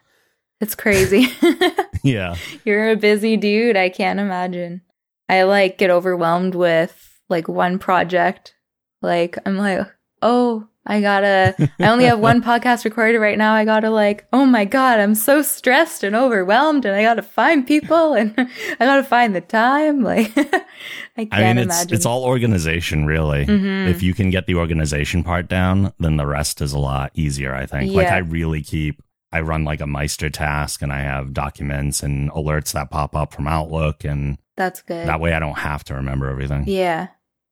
[0.61, 1.29] It's crazy.
[2.03, 2.35] yeah.
[2.65, 3.77] You're a busy dude.
[3.77, 4.81] I can't imagine.
[5.29, 8.55] I like get overwhelmed with like one project.
[9.03, 9.87] Like I'm like,
[10.23, 13.53] "Oh, I gotta, I only have one podcast recorded right now.
[13.53, 17.67] I gotta like, oh my God, I'm so stressed and overwhelmed and I gotta find
[17.67, 20.03] people and I gotta find the time.
[20.09, 21.95] Like, I can't I mean, it's imagine.
[21.95, 23.45] it's all organization, really.
[23.45, 23.89] Mhm.
[23.89, 27.55] If you can get the organization part down, then the rest is a lot easier.
[27.55, 27.93] I think.
[27.93, 29.03] Like I really keep.
[29.33, 33.49] I run like a MeisterTask, and I have documents and alerts that pop up from
[33.49, 35.09] Outlook, and That's good.
[35.09, 36.65] that way I don't have to remember everything.
[36.67, 37.09] Yeah.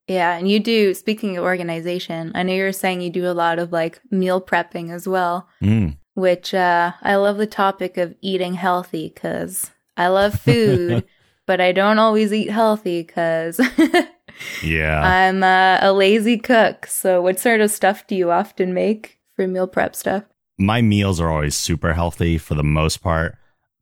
[0.09, 0.37] Yeah.
[0.37, 3.59] And you do, speaking of organization, I know you were saying you do a lot
[3.59, 5.97] of like meal prepping as well, Mm.
[6.15, 11.05] which uh, I love the topic of eating healthy because I love food,
[11.47, 13.59] but I don't always eat healthy because
[14.63, 15.01] Yeah.
[15.03, 16.87] I'm uh, a lazy cook.
[16.87, 20.25] So, what sort of stuff do you often make for meal prep stuff?
[20.59, 23.37] my meals are always super healthy for the most part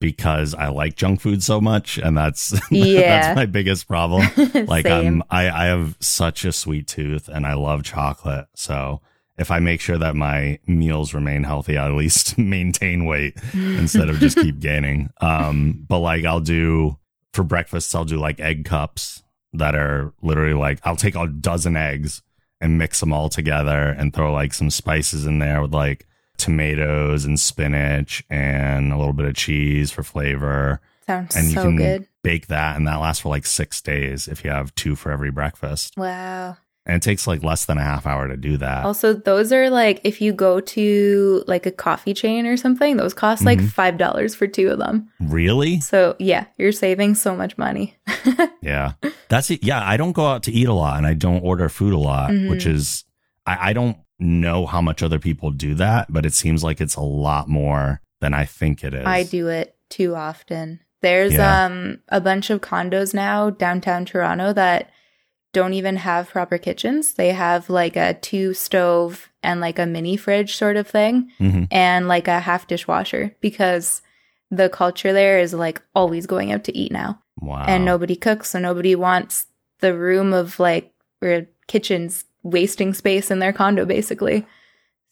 [0.04, 3.00] because I like junk food so much, and that's Yeah.
[3.00, 4.26] that's my biggest problem.
[4.66, 8.46] Like I'm, I, I have such a sweet tooth, and I love chocolate.
[8.54, 9.00] So
[9.38, 14.08] if I make sure that my meals remain healthy, I at least maintain weight instead
[14.10, 15.10] of just keep gaining.
[15.20, 16.98] Um, but like I'll do
[17.32, 19.22] for breakfast, I'll do like egg cups
[19.54, 22.22] that are literally like I'll take a dozen eggs
[22.60, 26.06] and mix them all together and throw like some spices in there with like
[26.36, 30.80] tomatoes and spinach and a little bit of cheese for flavor.
[31.06, 32.06] Sounds And you so can good.
[32.22, 35.30] bake that and that lasts for like six days if you have two for every
[35.30, 35.94] breakfast.
[35.96, 36.56] Wow.
[36.86, 38.84] And it takes like less than a half hour to do that.
[38.84, 43.14] Also, those are like if you go to like a coffee chain or something, those
[43.14, 43.70] cost like Mhm.
[43.70, 45.08] five dollars for two of them.
[45.18, 45.80] Really?
[45.80, 47.94] So yeah, you're saving so much money.
[48.62, 48.92] Yeah.
[49.28, 49.62] That's it.
[49.62, 49.86] Yeah.
[49.86, 52.30] I don't go out to eat a lot and I don't order food a lot,
[52.30, 52.48] Mhm.
[52.48, 53.04] which is,
[53.44, 56.96] I, I don't know how much other people do that, but it seems like it's
[56.96, 59.04] a lot more than I think it is.
[59.06, 60.80] I do it too often.
[61.02, 61.64] There's Yeah.
[61.66, 64.90] um a bunch of condos now downtown Toronto that
[65.52, 67.14] don't even have proper kitchens.
[67.14, 71.68] They have like a two stove and like a mini fridge sort of thing Mhm.
[71.70, 74.02] and like a half dishwasher because
[74.50, 77.20] the culture there is like always going out to eat now.
[77.40, 77.64] Wow.
[77.66, 79.46] and nobody cooks, so nobody wants
[79.80, 84.46] the room of like or kitchens wasting space in their condo, basically.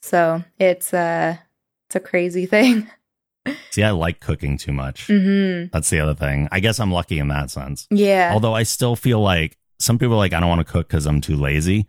[0.03, 1.37] So it's uh
[1.88, 2.87] it's a crazy thing.
[3.71, 5.09] See, I like cooking too much.
[5.09, 6.49] hmm That's the other thing.
[6.53, 7.88] I guess I'm lucky in that sense.
[7.90, 8.31] Yeah.
[8.33, 11.07] Although I still feel like some people are like, I don't want to cook because
[11.07, 11.87] I'm too lazy.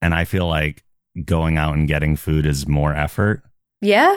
[0.00, 0.82] And I feel like
[1.24, 3.42] going out and getting food is more effort.
[3.82, 4.16] yeah.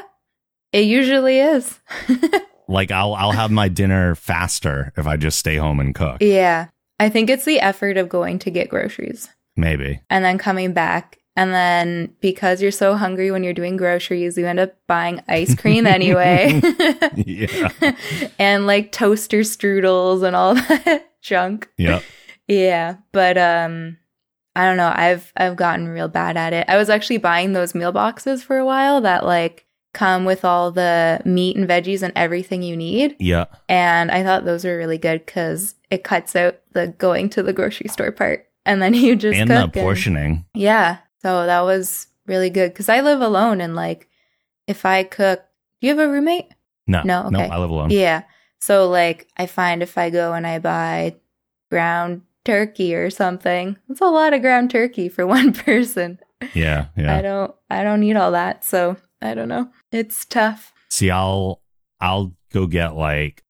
[0.71, 1.79] It usually is.
[2.71, 6.17] Like I'll I'll have my dinner faster if I just stay home and cook.
[6.21, 6.67] yeah.
[6.99, 9.27] I think it's the effort of going to get groceries
[9.60, 10.02] Maybe.
[10.10, 11.17] and then coming back.
[11.36, 15.56] And then because you're so hungry when you're doing groceries, you end up buying ice
[15.56, 16.60] cream anyway.
[17.15, 17.69] Yeah.
[18.39, 21.69] and like toaster strudels and all that junk.
[21.78, 22.02] Yeah.
[22.48, 23.98] Yeah, but um
[24.56, 24.91] I don't know.
[24.93, 26.65] I've I've gotten real bad at it.
[26.67, 30.72] I was actually buying those meal boxes for a while that like come with all
[30.72, 33.15] the meat and veggies and everything you need.
[33.19, 33.45] Yeah.
[33.69, 37.54] And I thought those were really good cuz it cuts out the going to the
[37.54, 38.48] grocery store part.
[38.65, 40.45] And then you just And the cook and- portioning.
[40.54, 40.98] yeah.
[41.22, 44.08] So that was really good cuz I live alone and like
[44.67, 45.41] if I cook,
[45.82, 46.48] do you have a roommate?
[46.88, 47.02] No.
[47.04, 47.39] No, No.
[47.39, 47.89] I live alone.
[47.91, 48.24] Yeah.
[48.62, 51.15] So like I find if I go and I buy
[51.72, 56.19] ground turkey or something, it's a lot of ground turkey for one person.
[56.54, 56.86] Yeah.
[56.95, 57.15] Yeah.
[57.17, 59.69] I don't I don't eat all that, so I don't know.
[59.91, 60.72] It's tough.
[60.89, 61.62] See, I'll
[62.00, 63.43] I'll go get like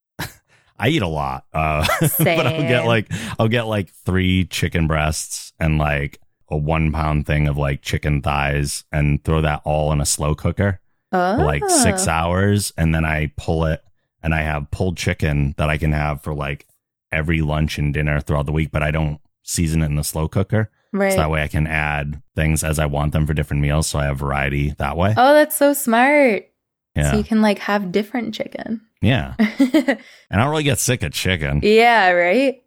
[0.79, 1.45] I eat a lot.
[1.53, 1.85] Uh
[2.19, 7.25] but I'll get like I'll get like three chicken breasts and like a one pound
[7.27, 10.79] thing of like chicken thighs and throw that all in a slow cooker
[11.11, 11.37] Oh.
[11.37, 13.83] for like six hours and then I pull it
[14.21, 16.67] and I have pulled chicken that I can have for like
[17.11, 20.27] every lunch and dinner throughout the week, but I don't season it in the slow
[20.27, 20.69] cooker.
[20.93, 21.11] Right.
[21.11, 23.87] So that way I can add things as I want them for different meals.
[23.87, 25.13] So I have variety that way.
[25.17, 26.47] oh, that's so smart.
[26.95, 27.11] yeah.
[27.11, 28.81] So you can like have different chicken.
[29.01, 29.35] Yeah.
[29.39, 29.97] And
[30.31, 31.61] I don't really get sick of chicken.
[31.63, 32.61] yeah, right?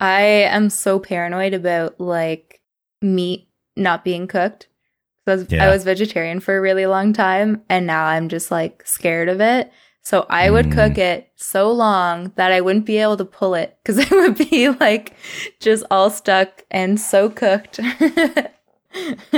[0.00, 2.60] I am so paranoid about like
[3.00, 4.68] meat not being cooked.
[5.28, 8.82] I was, I was vegetarian for a really long time and now I'm just like
[8.86, 9.72] scared of it.
[10.02, 10.72] So I would Mm.
[10.74, 14.36] cook it so long that I wouldn't be able to pull it because it would
[14.36, 15.14] be like
[15.60, 17.80] just all stuck and so cooked.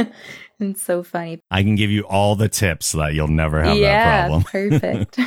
[0.60, 1.40] it's so funny.
[1.50, 4.42] I can give you all the tips so that you'll never have that problem.
[4.44, 5.18] perfect.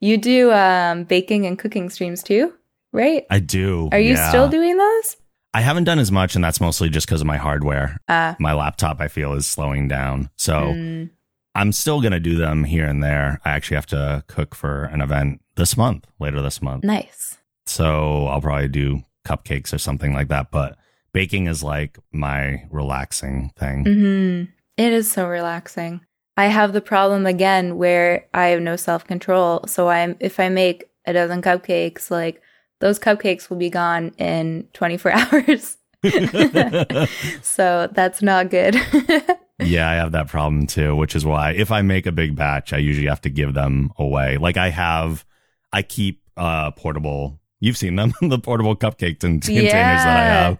[0.00, 2.52] You do um, baking and cooking streams too,
[2.92, 3.24] right?
[3.30, 3.88] I do.
[3.92, 4.28] Are you yeah.
[4.28, 5.16] still doing those?
[5.54, 7.98] I haven't done as much, and that's mostly just because of my hardware.
[8.08, 10.28] Uh, My laptop, I feel, is slowing down.
[10.36, 11.08] So mm,
[11.54, 13.40] I'm still going to do them here and there.
[13.44, 16.84] I actually have to cook for an event this month, later this month.
[16.84, 17.38] nice.
[17.64, 20.50] So I'll probably do cupcakes or something like that.
[20.52, 20.76] But
[21.12, 23.84] baking is like my relaxing thing.
[23.84, 24.42] hmm
[24.76, 26.02] It is so relaxing.
[26.36, 29.64] I have the problem again where I have no self control.
[29.66, 32.42] So I'm if I make a dozen cupcakes, like
[32.80, 35.78] those cupcakes will be gone in 24 hours.
[37.42, 38.74] so that's not good.
[39.62, 42.72] yeah, I have that problem too, which is why if I make a big batch,
[42.72, 44.36] I usually have to give them away.
[44.36, 45.24] Like I have,
[45.72, 47.40] I keep uh portable.
[47.60, 50.04] You've seen them, the portable cupcakes and containers Yeah.
[50.04, 50.58] that I have.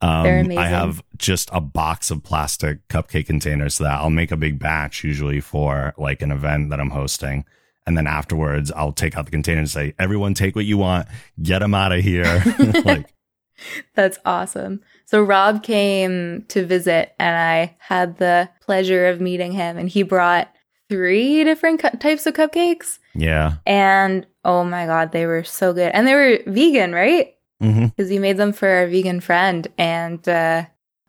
[0.00, 0.50] Um.
[0.56, 5.02] I have just a box of plastic cupcake containers that I'll make a big batch
[5.02, 7.44] usually for like an event that I'm hosting.
[7.86, 11.06] And then afterwards, I'll take out the container and say, everyone take what you want,
[11.40, 12.42] get them out of here.
[12.84, 13.08] like,
[13.94, 14.82] That's awesome.
[15.04, 20.02] So Rob came to visit and I had the pleasure of meeting him and he
[20.02, 20.52] brought
[20.88, 23.54] three different cu- types of cupcakes yeah.
[23.66, 25.90] and oh my god, they were so good.
[25.92, 27.34] And they were vegan, right?
[27.60, 30.64] Hmm Cuz he made them for our vegan friend and uh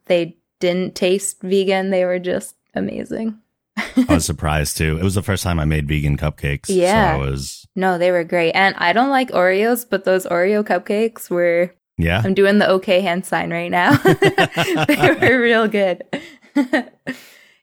[0.06, 1.90] they didn't taste vegan.
[1.92, 3.38] They were just amazing.
[3.78, 4.98] I was surprised too.
[4.98, 6.66] It was the first time I made vegan cupcakes.
[6.70, 7.14] Yeah.
[7.14, 8.54] So was, No, they were great.
[8.54, 12.22] And I don't like Oreos, but those Oreo cupcakes were yeah.
[12.24, 13.96] I'm doing the okay hand sign right now.
[14.88, 16.04] they were real good.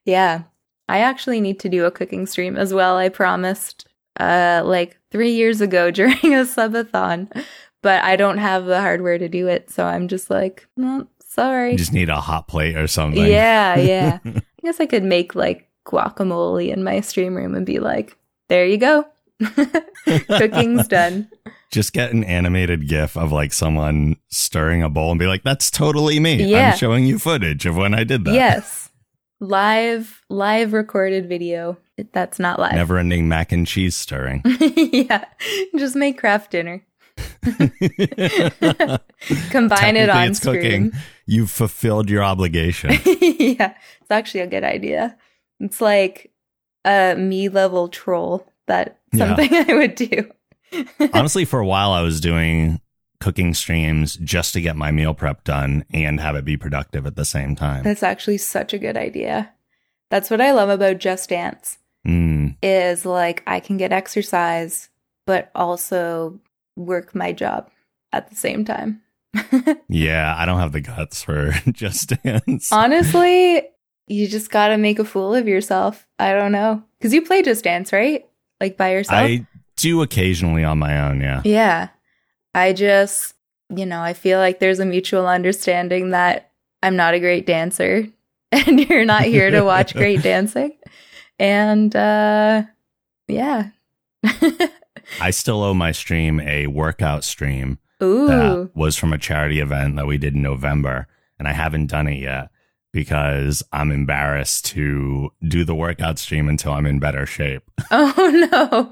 [0.05, 0.43] yeah.
[0.89, 2.97] I actually need to do a cooking stream as well.
[2.97, 3.89] I promised
[4.21, 7.29] uh like 3 years ago during a subathon,
[7.85, 11.73] but I don't have the hardware to do it, so I'm just like, well, sorry.
[11.73, 13.25] You just need a hot plate or something.
[13.25, 14.19] Yeah, yeah.
[14.25, 18.17] I guess I could make like guacamole in my stream room and be like,
[18.49, 19.07] there you go.
[20.07, 21.29] Cooking's done.
[21.71, 25.73] Just get an animated gif of like someone stirring a bowl and be like, that's
[25.73, 26.45] totally me.
[26.45, 26.71] Yeah.
[26.71, 28.35] I'm showing you footage of when I did that.
[28.35, 28.91] Yes.
[29.41, 31.77] Live live recorded video.
[32.13, 32.75] That's not live.
[32.75, 34.43] Never ending mac and cheese stirring.
[34.45, 35.25] yeah.
[35.77, 36.81] Just make Kraft Dinner.
[39.51, 40.55] Combine it on screen.
[40.55, 40.93] cooking.
[41.27, 42.91] You've fulfilled your obligation.
[43.21, 43.75] yeah.
[44.01, 45.17] It's actually a good idea.
[45.61, 46.31] It's like
[46.85, 49.29] a me level troll that Yeah.
[49.29, 50.31] something I would do.
[51.13, 52.81] Honestly, for a while, I was doing
[53.21, 57.17] cooking streams just to get my meal prep done and have it be productive at
[57.17, 57.85] the same time.
[57.85, 59.53] That's actually such a good idea.
[60.11, 64.91] That's what I love about Just Dance Mm, is like I can get exercise
[65.27, 66.39] but also
[66.77, 67.71] work my job
[68.13, 69.03] at the same time.
[69.89, 72.71] yeah, I don't have the guts for Just Dance.
[72.71, 73.63] Honestly,
[74.07, 76.07] you just got to make a fool of yourself.
[76.19, 76.83] I don't know.
[77.01, 78.25] Cuz you play Just Dance, right?
[78.61, 79.19] Like by yourself?
[79.19, 81.43] I do occasionally on my own, yeah.
[81.45, 81.89] Yeah.
[82.55, 83.35] I just,
[83.75, 88.07] you know, I feel like there's a mutual understanding that I'm not a great dancer
[88.53, 90.77] and you're not here to watch great dancing.
[91.39, 92.63] And uh
[93.27, 93.71] yeah.
[95.21, 98.27] I still owe my stream a workout stream Ooh.
[98.27, 101.07] that was from a charity event that we did in November,
[101.39, 102.51] and I haven't done it yet
[102.93, 107.63] because I'm embarrassed to do the workout stream until I'm in better shape.
[107.91, 108.91] Oh no.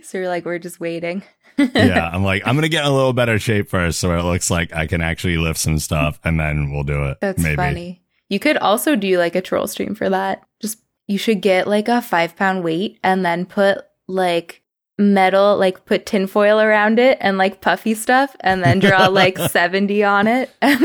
[0.02, 1.22] So you're like we're just waiting.
[1.58, 4.50] yeah, I'm like, I'm gonna get in a little better shape first, so it looks
[4.50, 7.18] like I can actually lift some stuff, and then we'll do it.
[7.20, 7.56] That's maybe.
[7.56, 8.02] funny.
[8.28, 10.42] You could also do like a troll stream for that.
[10.60, 14.62] Just you should get like a five pound weight and then put like
[15.00, 20.04] metal, like put tinfoil around it and like puffy stuff and then draw like 70
[20.04, 20.50] on it.
[20.62, 20.80] And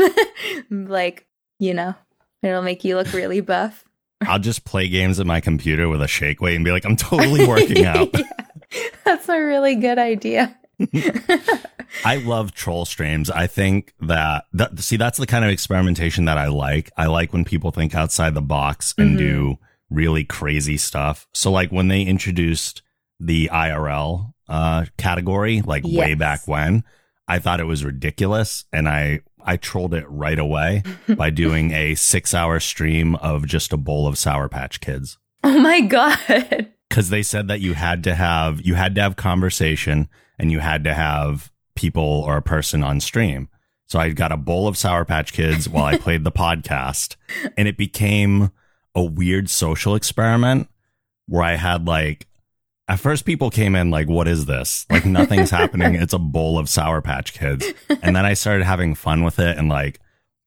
[0.88, 1.26] like,
[1.60, 1.94] you know,
[2.42, 3.84] it'll make you look really buff.
[4.22, 6.96] I'll just play games at my computer with a shake weight and be like, I'm
[6.96, 8.08] totally working out.
[8.18, 8.90] Yeah.
[9.04, 10.58] That's a really good idea.
[12.04, 13.30] I love troll streams.
[13.30, 16.90] I think that, that see that's the kind of experimentation that I like.
[16.96, 19.18] I like when people think outside the box and Mhm.
[19.18, 19.58] do
[19.90, 21.26] really crazy stuff.
[21.32, 22.82] So like when they introduced
[23.18, 26.84] the IRL uh category like way back when,
[27.28, 30.82] I thought it was ridiculous and I I trolled it right away
[31.16, 35.80] by doing a 6-hour stream of just a bowl of Sour Patch Kids oh my
[35.80, 36.72] God.
[36.88, 40.60] because they said that you had to have you had to have conversation and you
[40.60, 43.48] had to have people or a person on stream.
[43.86, 47.16] So I got a bowl of Sour Patch Kids while I played the podcast,
[47.56, 48.50] and it became
[48.94, 50.68] a weird social experiment
[51.26, 52.26] where I had like.
[52.88, 54.86] At first, people came in like, "What is this?
[54.90, 55.94] Like, nothing's happening.
[56.00, 57.66] It's a bowl of Sour Patch Kids."
[58.02, 60.00] And then I started having fun with it, and like,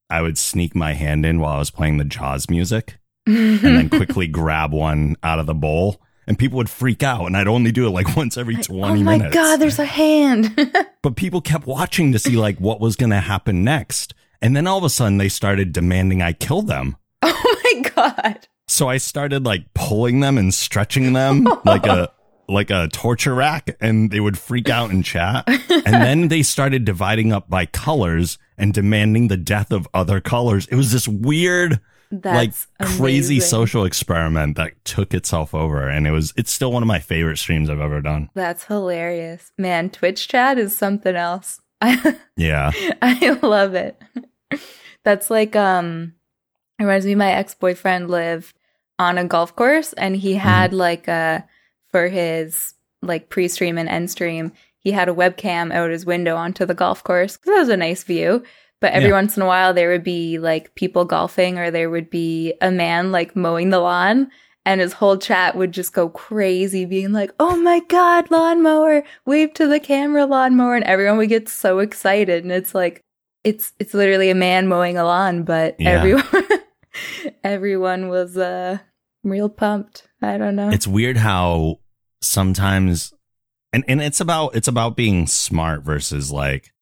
[0.09, 3.89] I would sneak my hand in while I was playing the Jaws music, and then
[3.89, 7.71] quickly grab one out of the bowl and people would freak out and I'd only
[7.71, 9.33] do it like once every 20 oh my minutes.
[9.33, 10.55] God, there's a hand.
[11.01, 14.13] But people kept watching to see like what was going to happen next.
[14.41, 16.97] And then all of a sudden they started demanding I kill them.
[17.23, 18.47] oh my God.
[18.67, 22.11] So I started like pulling them and stretching them like a
[22.49, 25.47] like a torture rack and they would freak out and chat.
[25.85, 30.67] And then they started dividing up by colors and demanding the death of other colors.
[30.67, 31.79] It was this weird
[32.11, 33.41] That's like crazy amazing.
[33.41, 37.37] social experiment that took itself over and it was it's still one of my favorite
[37.37, 38.29] streams I've ever done.
[38.35, 39.51] That's hilarious.
[39.57, 41.61] Man, Twitch chat is something else.
[42.35, 42.71] Yeah.
[43.01, 43.99] I love it.
[45.03, 46.13] That's like um
[46.77, 48.53] it reminds me my ex-boyfriend lived
[48.99, 51.47] on a golf course and he had like a
[51.91, 56.65] for his like pre-stream and end stream, he had a webcam out his window onto
[56.65, 57.37] the golf course.
[57.45, 58.43] That was a nice view.
[58.81, 59.15] But every Yeah.
[59.15, 62.71] once in a while there would be like people golfing or there would be a
[62.71, 64.29] man like mowing the lawn
[64.65, 69.53] and his whole chat would just go crazy being like, "Oh my god, lawnmower, wave
[69.55, 73.01] to the camera lawnmower." And everyone would get so excited and it's like
[73.45, 75.91] it's it's literally a man mowing a lawn, but Yeah.
[75.91, 76.23] everyone
[77.43, 78.79] everyone was uh
[79.23, 80.07] real pumped.
[80.21, 80.69] I don't know.
[80.69, 81.79] It's weird how
[82.21, 83.13] sometimes
[83.73, 86.73] and and it's about it's about being smart versus like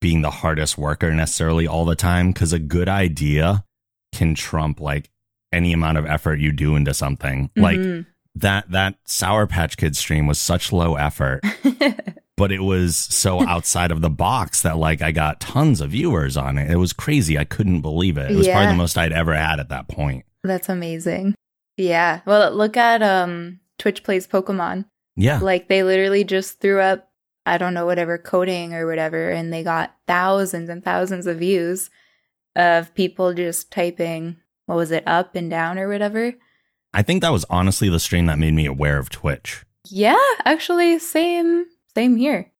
[0.00, 3.64] being the hardest worker necessarily all the time cuz a good idea
[4.12, 5.10] can trump like
[5.52, 7.50] any amount of effort you do into something.
[7.56, 8.06] Like Mhm.
[8.34, 11.40] that that Sour Patch Kids stream was such low effort,
[12.36, 16.36] but it was so outside of the box that like I got tons of viewers
[16.36, 16.70] on it.
[16.70, 17.38] It was crazy.
[17.38, 18.30] I couldn't believe it.
[18.32, 20.24] It was probably the most I'd ever had at that point.
[20.42, 21.34] That's amazing.
[21.76, 22.20] Yeah.
[22.26, 24.86] Well, look at um Twitch plays Pokemon.
[25.16, 25.38] Yeah.
[25.40, 27.10] Like they literally just threw up
[27.46, 31.90] I don't know whatever coding or whatever and they got thousands and thousands of views
[32.56, 36.32] of people just typing what was it up and down or whatever.
[36.94, 39.64] I think that was honestly the stream that made me aware of Twitch.
[39.88, 42.50] Yeah, actually same same here.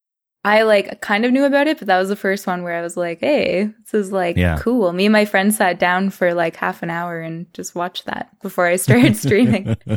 [0.45, 2.82] I like kind of knew about it, but that was the first one where I
[2.82, 4.59] was like, "Hey, this is like Yeah.
[4.59, 8.05] cool." Me and my friend sat down for like half an hour and just watched
[8.07, 9.74] that before I started streaming.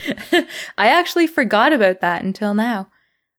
[0.77, 2.87] I actually forgot about that until now.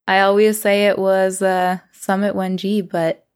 [0.06, 3.26] I always say it was uh, Summit 1G, but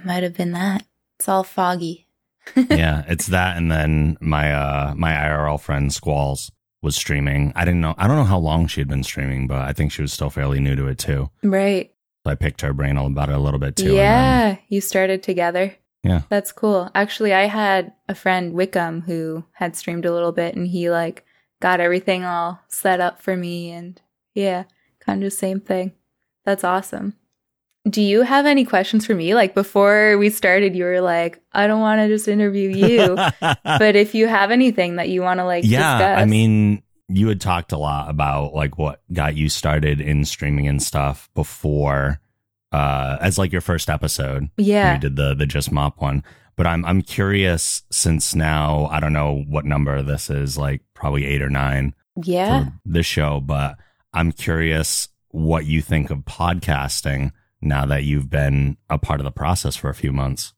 [0.00, 0.84] it might have been that.
[1.18, 2.06] It's all foggy.
[2.70, 6.50] yeah, it's that and then my uh my IRL friend Squalls
[6.80, 7.52] was streaming.
[7.54, 9.92] I didn't know I don't know how long she had been streaming, but I think
[9.92, 11.28] she was still fairly new to it too.
[11.42, 11.90] Right.
[12.24, 13.82] So I picked her brain all about it a little bit too.
[13.90, 15.76] and then- Yeah, you started together.
[16.04, 16.22] Yeah.
[16.28, 16.90] That's cool.
[16.94, 21.24] Actually, I had a friend Wickham who had streamed a little bit and he like
[21.60, 24.00] got everything all set up for me and
[24.34, 24.64] yeah,
[25.00, 25.92] kind of the same thing.
[26.44, 27.14] That's awesome.
[27.88, 29.34] Do you have any questions for me?
[29.34, 33.16] Like before we started, you were like, I don't want to just interview you.
[33.64, 36.22] but if you have anything that you want to like yeah, discuss.
[36.22, 40.68] I mean, you had talked a lot about like what got you started in streaming
[40.68, 42.20] and stuff before
[42.72, 44.48] uh as like your first episode.
[44.56, 44.94] yeah.
[44.94, 46.22] We did the the just mop one.
[46.56, 51.24] But I'm I'm curious since now I don't know what number this is, like probably
[51.24, 52.66] eight or nine Yeah.
[52.84, 53.76] this show, but
[54.12, 59.30] I'm curious what you think of podcasting now that you've been a part of the
[59.30, 60.52] process for a few months.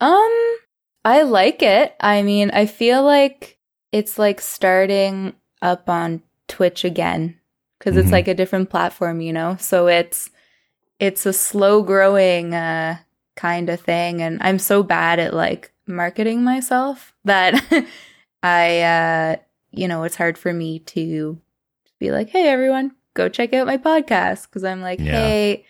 [0.00, 0.56] Um,
[1.04, 1.94] I like it.
[2.00, 3.58] I mean, I feel like
[3.92, 7.38] it's like starting up on Twitch again
[7.78, 7.98] because Mhm.
[8.00, 9.56] it's like a different platform, you know.
[9.60, 10.30] So it's
[11.00, 12.98] it's a slow growing uh
[13.36, 17.54] kind of thing and I'm so bad at like marketing myself that
[18.42, 19.36] I uh
[19.70, 21.38] you know, it's hard for me to
[21.98, 25.12] be like, "Hey everyone, go check out my podcast" because I'm like, Yeah.
[25.12, 25.64] "Hey,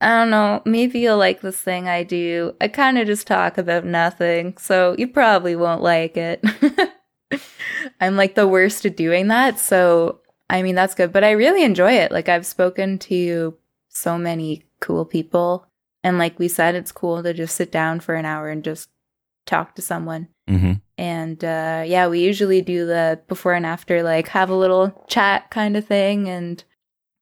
[0.00, 2.54] I don't know, maybe you'll like this thing I do.
[2.60, 6.42] I kind of just talk about nothing, so you probably won't like it."
[8.00, 11.62] I'm like the worst at doing that, so I mean, that's good, but I really
[11.62, 12.10] enjoy it.
[12.10, 13.56] Like I've spoken to
[13.88, 15.66] so many cool people
[16.02, 18.88] and like we said it's cool to just sit down for an hour and just
[19.46, 20.28] talk to someone.
[20.48, 25.04] hmm And uh, yeah, we usually do the before and after, like have a little
[25.08, 26.28] chat kind of thing.
[26.28, 26.62] And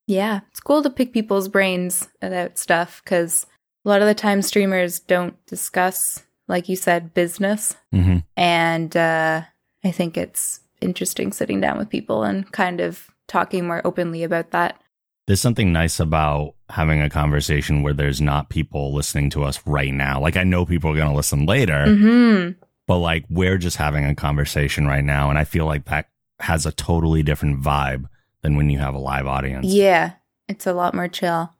[0.06, 3.46] yeah, it's cool to pick people's brains about stuff because
[3.84, 7.76] a lot of the time streamers don't discuss, like you said, business.
[7.92, 9.42] hmm And uh,
[9.84, 14.50] I think it's interesting sitting down with people and kind of talking more openly about
[14.50, 14.80] that.
[15.26, 19.92] There's something nice about having a conversation where there's not people listening to us right
[19.92, 20.20] now.
[20.20, 22.50] Like I know people are going to listen later, hmm
[22.86, 26.08] but like we're just having a conversation right now and I feel like that
[26.40, 28.06] has a totally different vibe
[28.40, 29.66] than when you have a live audience.
[29.66, 30.12] Yeah,
[30.48, 31.52] it's a lot more chill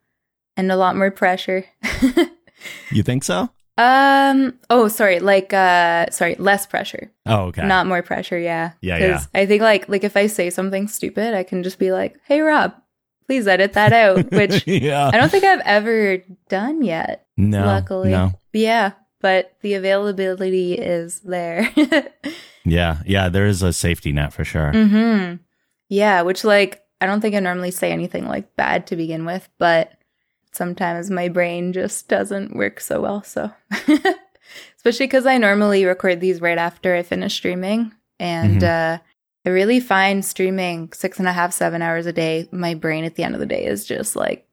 [0.56, 1.66] and a lot more pressure.
[2.90, 3.50] You think so?
[3.78, 4.54] Um.
[4.70, 5.20] Oh, sorry.
[5.20, 6.34] Like, uh, sorry.
[6.38, 7.64] Less pressure, Oh, okay.
[7.66, 8.38] not more pressure.
[8.38, 8.72] Yeah.
[8.82, 11.92] Yeah, 'Cause I think like like if I say something stupid, I can just be
[11.92, 12.74] like, "Hey, Rob,
[13.26, 15.10] please edit that out," which yeah.
[15.12, 16.18] I don't think I've ever
[16.48, 17.24] done yet.
[17.36, 17.64] no.
[17.64, 18.10] luckily.
[18.10, 18.32] No.
[18.52, 21.70] Yeah, but the availability is there.
[22.64, 22.98] Yeah.
[23.06, 23.30] Yeah.
[23.30, 24.72] There is a safety net for sure.
[24.72, 25.36] hmm
[25.88, 29.48] Yeah, which like I don't think I normally say anything like bad to begin with,
[29.58, 29.92] but
[30.59, 33.22] sometimes my brain just doesn't work so well.
[33.22, 33.50] So,
[34.76, 38.64] especially because I normally record these right after I finish streaming, And Mhm.
[38.64, 38.98] uh,
[39.46, 43.14] I really find streaming six and a half, seven hours a day, my brain at
[43.14, 44.44] the end of the day is just like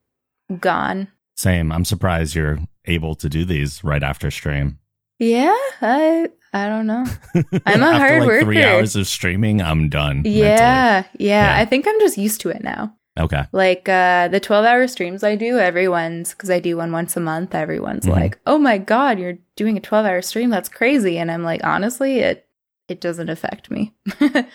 [0.60, 1.08] gone.
[1.36, 1.72] Same.
[1.72, 4.78] I'm surprised you're able to do these right after stream.
[5.18, 7.04] Yeah, I I don't know.
[7.66, 10.22] I'm a hard like three hours of streaming, I'm done.
[10.24, 11.56] Yeah, yeah, Yeah.
[11.60, 12.94] I think I'm just used to it now.
[13.18, 13.44] Okay.
[13.52, 17.20] Like uh the 12 hour streams I do, everyone's because I do one once a
[17.20, 18.10] month, everyone's Mhm.
[18.12, 20.50] like, "Oh my god, you're doing a 12 hour stream.
[20.50, 22.46] That's crazy." And I'm like, "Honestly, it
[22.88, 23.94] it doesn't affect me."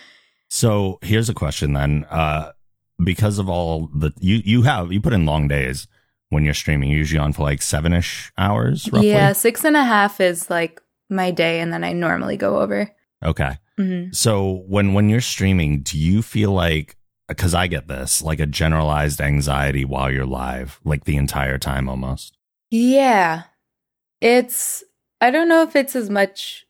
[0.54, 2.06] So here's a question then.
[2.10, 2.52] Uh,
[3.04, 5.88] because of all the you you have you put in long days
[6.30, 9.10] when you're streaming, usually on for like seven ish hours, roughly.
[9.10, 12.92] Yeah, six and a half is like my day, and then I normally go over.
[13.24, 13.58] Okay.
[13.78, 16.98] hmm So when when you're streaming, do you feel like
[17.32, 21.90] because I get this like a generalized anxiety while you're live, like the entire time
[21.90, 22.38] almost?
[22.70, 23.44] Yeah,
[24.22, 24.84] it's.
[25.20, 26.66] I don't know if it's as much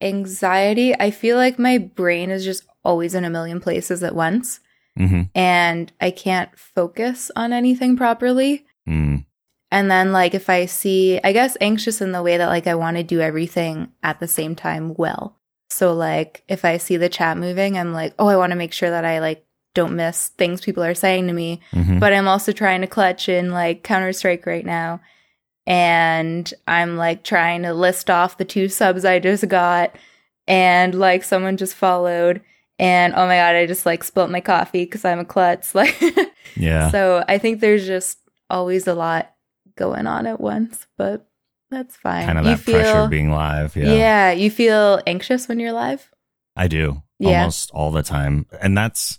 [0.00, 0.98] anxiety.
[0.98, 4.60] I feel like my brain is just always in a million places at once,
[4.98, 5.22] Mm-hmm.
[5.34, 8.64] and I can't focus on anything properly.
[8.88, 9.24] Mm.
[9.72, 12.76] And then, like, if I see, I guess, anxious in the way that, like, I
[12.76, 15.36] want to do everything at the same time well.
[15.68, 18.72] So, like, if I see the chat moving, I'm like, oh, I want to make
[18.72, 19.43] sure that I, like,
[19.74, 21.60] don't miss things people are saying to me.
[21.72, 25.00] hmm But I'm also trying to clutch in, like, Counter Strike right now.
[25.66, 29.96] And I'm, like, trying to list off the two subs I just got.
[30.46, 32.42] And, like, someone just followed.
[32.78, 35.74] And, oh my God, I just, like, spilt my coffee because I'm a klutz.
[35.74, 35.96] Like,
[36.56, 36.90] Yeah.
[36.90, 38.18] so I think there's just
[38.50, 39.32] always a lot
[39.76, 41.26] going on at once, but
[41.70, 42.26] that's fine.
[42.26, 43.74] kind of You that pressure of being live.
[43.74, 43.92] yeah.
[43.92, 44.30] Yeah.
[44.32, 46.08] you feel anxious when you're live.
[46.54, 47.40] I do Yeah.
[47.40, 48.46] almost all the time.
[48.60, 49.18] And that's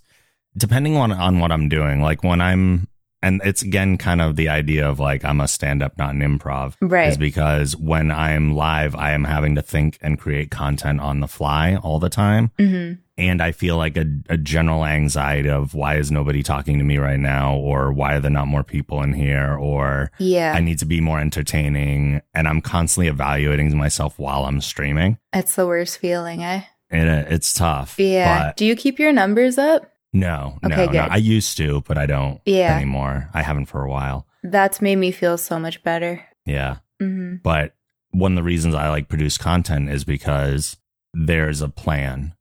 [0.58, 2.02] depending on, on what I'm doing.
[2.02, 2.88] Like when I'm,
[3.22, 6.20] and it's again kind of the idea of like I'm a stand up, not an
[6.22, 6.76] improv.
[6.80, 7.10] Right.
[7.10, 11.28] Is because when I'm live, I am having to think and create content on the
[11.28, 12.52] fly all the time.
[12.60, 16.84] hmm And I feel like a, a general anxiety of why is nobody talking to
[16.84, 17.56] me right now?
[17.56, 19.56] Or why are there not more people in here?
[19.56, 22.22] Or Yeah, I need to be more entertaining.
[22.36, 25.18] And I'm constantly evaluating myself while I'm streaming.
[25.34, 26.62] it's the worst feeling, eh?
[26.92, 27.96] And it, it's tough.
[27.98, 28.50] Yeah.
[28.50, 29.90] But Do you keep your numbers up?
[30.16, 30.92] No, no, Okay, no.
[30.92, 31.12] good.
[31.12, 33.30] I used to, but I don't Yeah, anymore.
[33.34, 34.26] I haven't for a while.
[34.44, 36.24] that's made me feel so much better.
[36.46, 36.78] Yeah.
[37.00, 37.76] hmm But
[38.12, 40.78] one of the reasons I like produce content is because
[41.14, 42.34] there's a plan.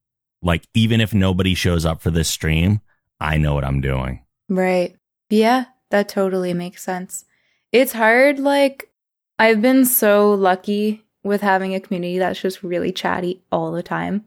[0.42, 2.80] Like even if nobody shows up for this stream,
[3.20, 4.24] I know what I'm doing.
[4.48, 4.94] Right.
[5.30, 7.24] Yeah, that totally makes sense.
[7.72, 8.38] It's hard.
[8.38, 8.90] Like,
[9.38, 14.26] I've been so lucky with having a community that's just really chatty all the time.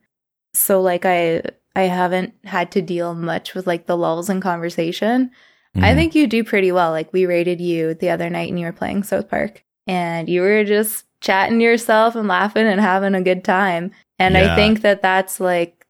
[0.53, 1.43] So, like, I.
[1.77, 5.29] I haven't had to deal much with like the lulls in conversation.
[5.75, 5.95] I Mhm.
[5.95, 6.89] think you do pretty well.
[6.89, 10.41] Like we rated you the other night and you were playing South Park and you
[10.41, 13.91] were just chatting to yourself and laughing and having a good time.
[14.17, 15.85] And I think that that's like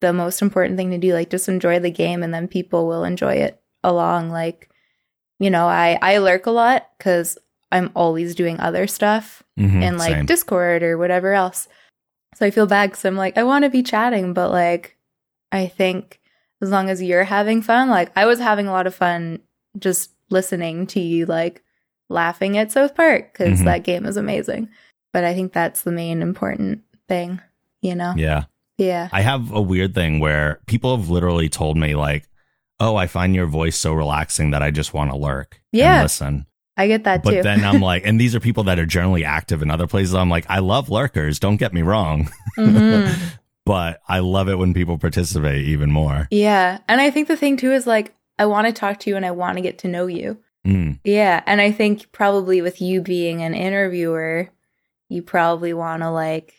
[0.00, 1.12] the most important thing to do.
[1.12, 4.30] Like just enjoy the game and then people will enjoy it along.
[4.30, 4.70] Like,
[5.38, 7.36] you know, I, I lurk a lot because
[7.70, 10.26] I'm always doing other stuff Mhm, in like same.
[10.26, 11.68] Discord or whatever else.
[12.34, 14.94] So I feel bad because I'm like, I want to be chatting, but like,
[15.52, 16.20] I think
[16.62, 19.40] as long as you're having fun, like I was having a lot of fun
[19.78, 21.62] just listening to you, like
[22.08, 23.64] laughing at South Park because Mhm.
[23.64, 24.68] that game is amazing.
[25.12, 27.40] But I think that's the main important thing,
[27.82, 28.14] you know?
[28.16, 28.44] yeah.
[28.76, 29.08] Yeah.
[29.10, 32.28] I have a weird thing where people have literally told me like,
[32.78, 35.94] "Oh, I find your voice so relaxing that I just want to lurk Yeah.
[35.94, 36.46] and listen."
[36.76, 37.42] I get that But too.
[37.42, 40.14] then I'm like, and these are people that are generally active in other places.
[40.14, 41.40] I'm like, I love lurkers.
[41.40, 43.12] Don't get me wrong, Mhm.
[43.68, 46.26] but I love it when people participate even more.
[46.30, 46.78] Yeah.
[46.88, 49.26] And I think the thing too is like, I want to talk to you and
[49.26, 50.38] I want to get to know you.
[50.66, 54.48] Mm, Yeah, and I think probably with you being an interviewer,
[55.08, 56.54] you probably want to like,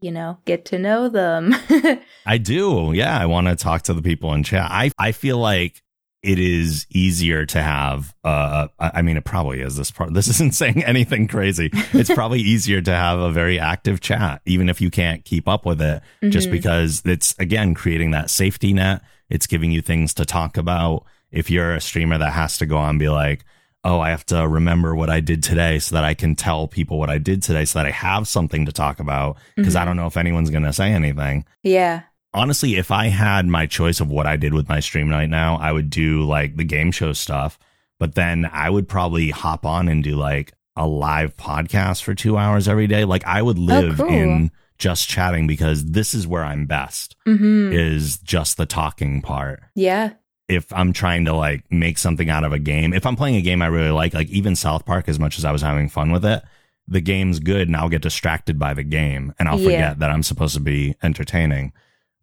[0.00, 1.54] you know, get to know them.
[2.26, 2.92] I do.
[2.94, 4.70] Yeah, I want to talk to the people in chat.
[4.70, 5.82] I I feel like
[6.24, 8.14] it is easier to have.
[8.24, 9.76] Uh, I I mean, it probably is.
[9.76, 10.12] This part.
[10.14, 11.70] This isn't saying anything crazy.
[11.92, 15.64] It's probably easier to have a very active chat, even if you can't keep up
[15.66, 16.52] with it, just Mhm.
[16.52, 19.02] because it's again creating that safety net.
[19.30, 21.04] It's giving you things to talk about.
[21.30, 23.44] If you're a streamer that has to go on and be like,
[23.82, 26.98] oh, I have to remember what I did today so that I can tell people
[26.98, 29.86] what I did today so that I have something to talk about because I Mhm.
[29.86, 32.02] don't know if anyone's going to say anything yeah.
[32.34, 35.56] Honestly, if I had my choice of what I did with my stream right now,
[35.56, 37.58] I would do like the game show stuff,
[37.98, 42.36] but then I would probably hop on and do like a live podcast for two
[42.36, 43.04] hours every day.
[43.04, 44.08] Like I would live cool.
[44.08, 47.72] in just chatting because this is where I'm best Mhm.
[47.72, 49.62] is just the talking part.
[49.76, 50.14] Yeah.
[50.48, 53.40] If I'm trying to like make something out of a game, if I'm playing a
[53.42, 56.10] game I really like, like even South Park, as much as I was having fun
[56.10, 56.42] with it,
[56.88, 59.64] the game's good and I'll get distracted by the game and I'll Yeah.
[59.64, 61.72] forget that I'm supposed to be entertaining.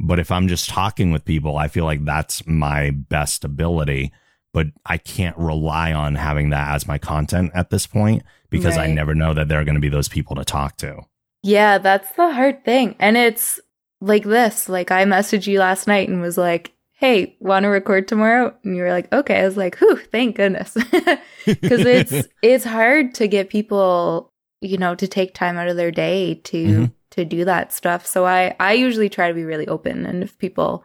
[0.04, 4.12] But if I'm just talking with people, I feel like that's my best ability.
[4.54, 8.88] But I can't rely on having that as my content at this point because I
[8.88, 11.04] never know that there are going to be those people to talk to.
[11.44, 12.96] Yeah, that's the hard thing.
[13.00, 13.60] And it's
[14.02, 14.68] like this.
[14.68, 18.76] Like I messaged you last night and was like, "Hey, want to record tomorrow?" And
[18.76, 20.74] you were like, "Okay." I was like, "Whew, thank goodness."
[21.46, 25.92] Cuz it's it's hard to get people, you know, to take time out of their
[25.92, 26.92] day to Mhm.
[27.12, 28.06] To do that stuff.
[28.06, 30.84] So I I usually try to be really open and if people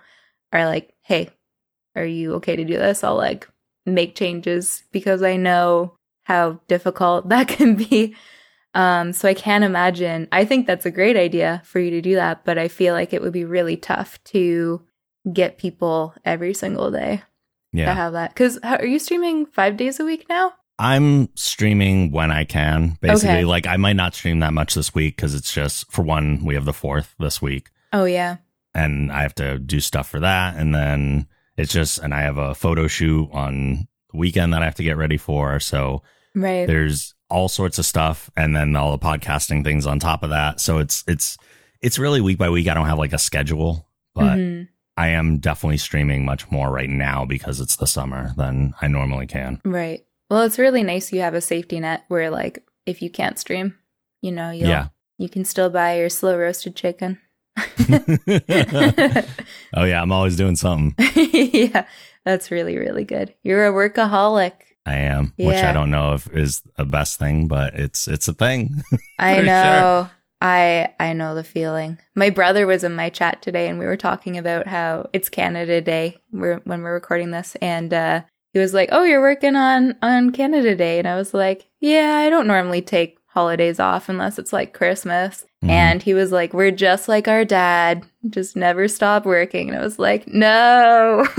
[0.53, 1.31] are like, "Hey,
[1.95, 3.49] are you okay to do this?" I'll like
[3.85, 8.15] make changes because I know how difficult that can be.
[8.75, 10.29] Um, so I can't imagine.
[10.33, 13.15] I think that's a great idea for you to do that, but I feel like
[13.15, 14.83] it would be really tough to
[15.33, 17.23] get people every single day
[17.75, 17.95] to Yeah.
[17.95, 18.35] have that.
[18.35, 20.53] Because are you streaming five days a week now?
[20.79, 22.99] I'm streaming when I can.
[23.01, 23.45] Basically, Okay.
[23.45, 26.55] like I might not stream that much this week because it's just, for one, we
[26.55, 28.37] have the fourth this week Oh yeah,
[28.75, 30.57] and I have to do stuff for that.
[30.57, 34.67] And then it's just, and I have a photo shoot on the weekend that I
[34.67, 35.61] have to get ready for.
[35.61, 36.03] So
[36.35, 36.67] right.
[36.67, 40.61] there's all sorts of stuff and then all the podcasting things on top of that.
[40.61, 41.39] So it's, it's,
[41.81, 42.69] it's really week by week.
[42.69, 44.69] I don't have like a schedule, but Mhm.
[44.99, 49.27] I am definitely streaming much more right now because it's the summer than I normally
[49.27, 49.61] can.
[49.65, 50.06] Right.
[50.31, 53.77] Well, it's really nice you have a safety net where, like, if you can't stream,
[54.23, 54.89] you know, you'll, Yeah.
[55.19, 57.19] you can still buy your slow roasted chicken.
[57.89, 60.95] oh yeah, I'm always doing something.
[61.15, 61.87] yeah,
[62.25, 63.35] that's really really good.
[63.43, 64.53] You're a workaholic.
[64.85, 68.35] I am, which I don't know if is the best thing, but it's it's a
[68.35, 68.83] thing.
[69.19, 70.11] I For know.
[70.43, 71.99] I I know the feeling.
[72.15, 75.81] My brother was in my chat today and we were talking about how it's Canada
[75.81, 78.21] Day we're, when we're recording this and uh
[78.57, 82.17] he was like, "Oh, you're working on on Canada Day." And I was like, "Yeah,
[82.17, 85.69] I don't normally take holidays off unless it's like Christmas." Mhm.
[85.69, 89.83] And he was like, "We're just like our dad, just never stop working." And I
[89.83, 91.29] was like, "No."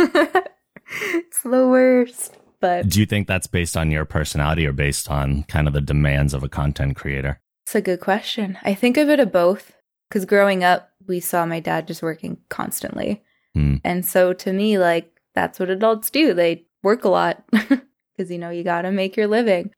[1.01, 2.37] it's the worst.
[2.59, 5.81] But Do you think that's based on your personality or based on kind of the
[5.81, 7.39] demands of a content creator?
[7.65, 8.59] It's a good question.
[8.61, 9.73] I think of it of both.
[10.07, 13.23] Because growing up, we saw my dad just working constantly.
[13.55, 13.77] Hmm.
[13.83, 16.35] And so to me, like, that's what adults do.
[16.35, 19.71] They work a lot because, you know, you got to make your living.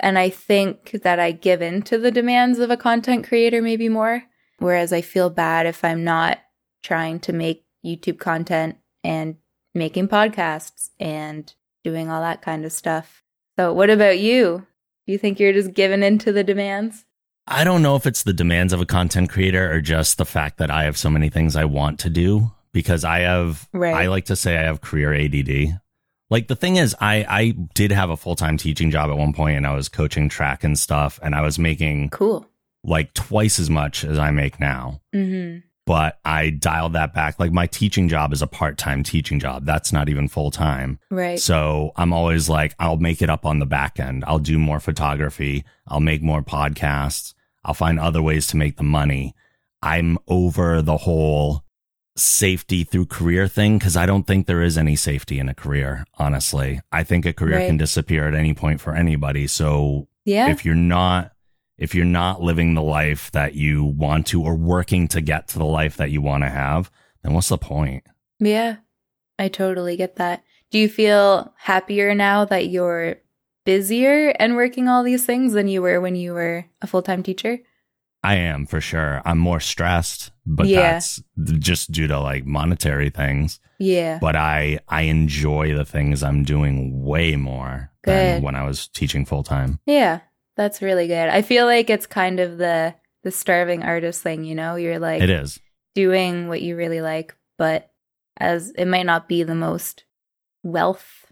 [0.00, 3.88] And I think that I give in to the demands of a content creator maybe
[3.88, 4.24] more.
[4.58, 6.38] Whereas I feel bad if I'm not
[6.82, 9.36] trying to make YouTube content and
[9.72, 11.52] making podcasts and
[11.84, 13.22] doing all that kind of stuff.
[13.56, 14.66] So, what about you?
[15.06, 17.04] Do you think you're just giving in to the demands?
[17.46, 20.58] I don't know if it's the demands of a content creator or just the fact
[20.58, 23.94] that I have so many things I want to do because I have Right.
[23.94, 25.80] I like to say I have career ADD.
[26.30, 29.56] Like the thing is I I did have a full-time teaching job at one point
[29.56, 32.46] and I was coaching track and stuff and I was making Cool.
[32.84, 35.00] like twice as much as I make now.
[35.14, 35.60] Mm-hmm.
[35.86, 37.38] But I dialed that back.
[37.38, 39.64] Like my teaching job is a part-time teaching job.
[39.64, 40.98] That's not even full-time.
[41.10, 41.40] Right.
[41.40, 44.22] So I'm always like, I'll make it up on the back end.
[44.26, 45.64] I'll do more photography.
[45.86, 47.32] I'll make more podcasts.
[47.64, 49.34] I'll find other ways to make the money.
[49.80, 51.64] I'm over the whole
[52.18, 56.04] safety through career thing because I don't think there is any safety in a career,
[56.18, 56.80] honestly.
[56.92, 57.66] I think a career Right.
[57.66, 59.46] can disappear at any point for anybody.
[59.46, 60.50] So yeah.
[60.50, 61.32] if you're not
[61.78, 65.58] if you're not living the life that you want to or working to get to
[65.58, 66.90] the life that you want to have,
[67.22, 68.04] then what's the point?
[68.40, 68.76] yeah.
[69.40, 70.42] I totally get that.
[70.72, 73.18] Do you feel happier now that you're
[73.64, 77.22] busier and working all these things than you were when you were a full time
[77.22, 77.60] teacher?
[78.22, 79.22] I am for sure.
[79.24, 80.92] I'm more stressed, but Yeah.
[80.92, 81.22] that's
[81.58, 83.60] just due to like monetary things.
[83.78, 84.18] Yeah.
[84.20, 89.24] But I I enjoy the things I'm doing way more than when I was teaching
[89.24, 89.78] full time.
[89.86, 90.20] Yeah.
[90.56, 91.28] That's really good.
[91.28, 94.74] I feel like it's kind of the the starving artist thing, you know?
[94.76, 95.60] You're like It is.
[95.94, 97.90] doing what you really like, but
[98.40, 100.04] as it might not be the most
[100.64, 101.24] wealth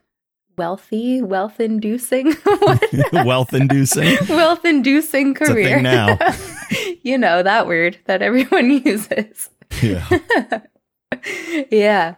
[0.57, 2.35] wealthy, wealth inducing
[3.13, 4.17] Wealth inducing.
[4.29, 5.83] wealth inducing a career.
[5.83, 6.17] now.
[7.03, 9.51] you know that word that everyone uses.
[9.83, 10.07] Yeah.
[11.71, 12.15] yeah.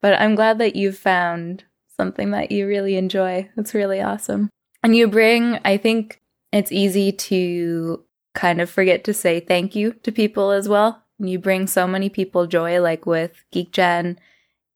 [0.00, 1.64] But I'm glad that you've found
[1.96, 3.48] something that you really enjoy.
[3.56, 4.50] That's really awesome.
[4.82, 6.20] And you bring, I think
[6.52, 11.02] it's easy to kind of forget to say thank you to people as well.
[11.18, 14.18] You bring so many people joy, like with Geek Gen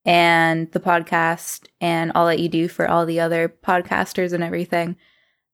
[0.04, 4.96] and the podcast and all that you do for all the other podcasters and everything.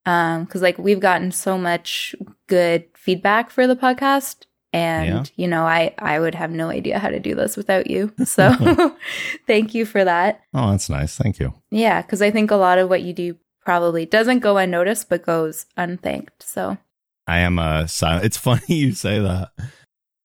[0.05, 2.15] Um, cause like we've gotten so much
[2.49, 5.25] good feedback for the podcast and Yeah.
[5.37, 8.13] you know, I, I would have no idea how to do this without you.
[8.25, 8.53] So
[9.47, 10.41] thank you for that.
[10.55, 11.17] Oh, that's nice.
[11.17, 11.53] Thank you.
[11.71, 12.01] Yeah.
[12.03, 15.67] Cause I think a lot of what you do probably doesn't go unnoticed, but goes
[15.77, 16.43] unthanked.
[16.43, 16.79] So
[17.27, 18.25] I am uh, a silent.
[18.25, 19.51] It's funny you say that.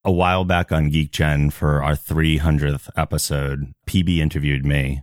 [0.06, 5.02] a while back on Geek Gen for our 300th episode, PB interviewed me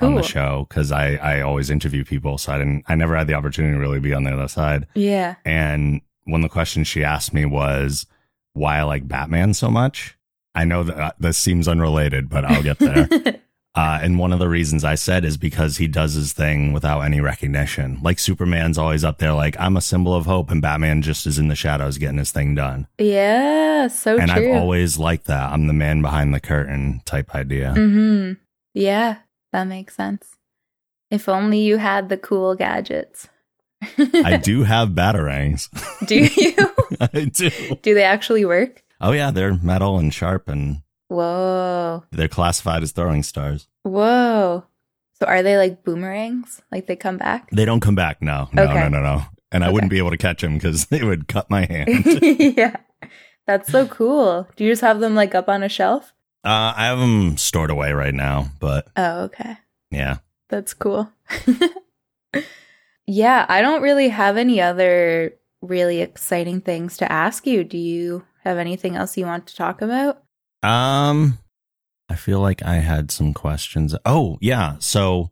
[0.00, 2.36] on the show because I, I always interview people.
[2.38, 4.86] So I didn't, I never had the opportunity to really be on the other side.
[4.94, 5.36] Yeah.
[5.44, 8.06] And one of the questions she asked me was
[8.52, 10.16] why I like Batman so much.
[10.54, 13.08] I know that uh, this seems unrelated, but I'll get there.
[13.76, 17.00] Uh, and one of the reasons I said is because he does his thing without
[17.00, 17.98] any recognition.
[18.02, 21.40] Like Superman's always up there, like I'm a symbol of hope, and Batman just is
[21.40, 22.86] in the shadows getting his thing done.
[22.98, 23.88] yeah.
[23.88, 24.52] So and true.
[24.52, 25.52] I've always liked that.
[25.52, 27.74] I'm the man behind the curtain type idea.
[27.76, 28.34] Mm-hmm.
[28.74, 29.16] Yeah,
[29.52, 30.36] that makes sense.
[31.10, 33.28] If only you had the cool gadgets.
[33.98, 35.68] I do have batarangs.
[36.06, 36.70] Do you?
[37.00, 37.50] I do.
[37.82, 38.82] Do they actually work?
[39.00, 42.04] Oh yeah, they're metal and sharp, and Whoa.
[42.12, 43.68] they're classified as throwing stars.
[43.82, 44.64] Whoa.
[45.20, 46.60] So are they like boomerangs?
[46.72, 47.48] Like they come back?
[47.50, 48.20] They don't come back.
[48.22, 48.74] No, no, Okay.
[48.74, 49.22] no, no, no.
[49.52, 49.74] And I Okay.
[49.74, 51.88] wouldn't be able to catch them because they would cut my hand.
[52.56, 52.76] yeah.
[53.46, 54.48] That's so cool.
[54.56, 56.12] Do you just have them like up on a shelf?
[56.44, 59.56] uh, I have them stored away right now, but Oh, okay.
[59.90, 60.18] yeah.
[60.48, 61.10] That's cool.
[63.06, 67.64] Yeah, I don't really have any other really exciting things to ask you.
[67.64, 70.22] Do you have anything else you want to talk about?
[70.62, 71.38] Um,
[72.08, 73.94] I feel like I had some questions.
[74.04, 74.76] Oh, yeah.
[74.78, 75.30] So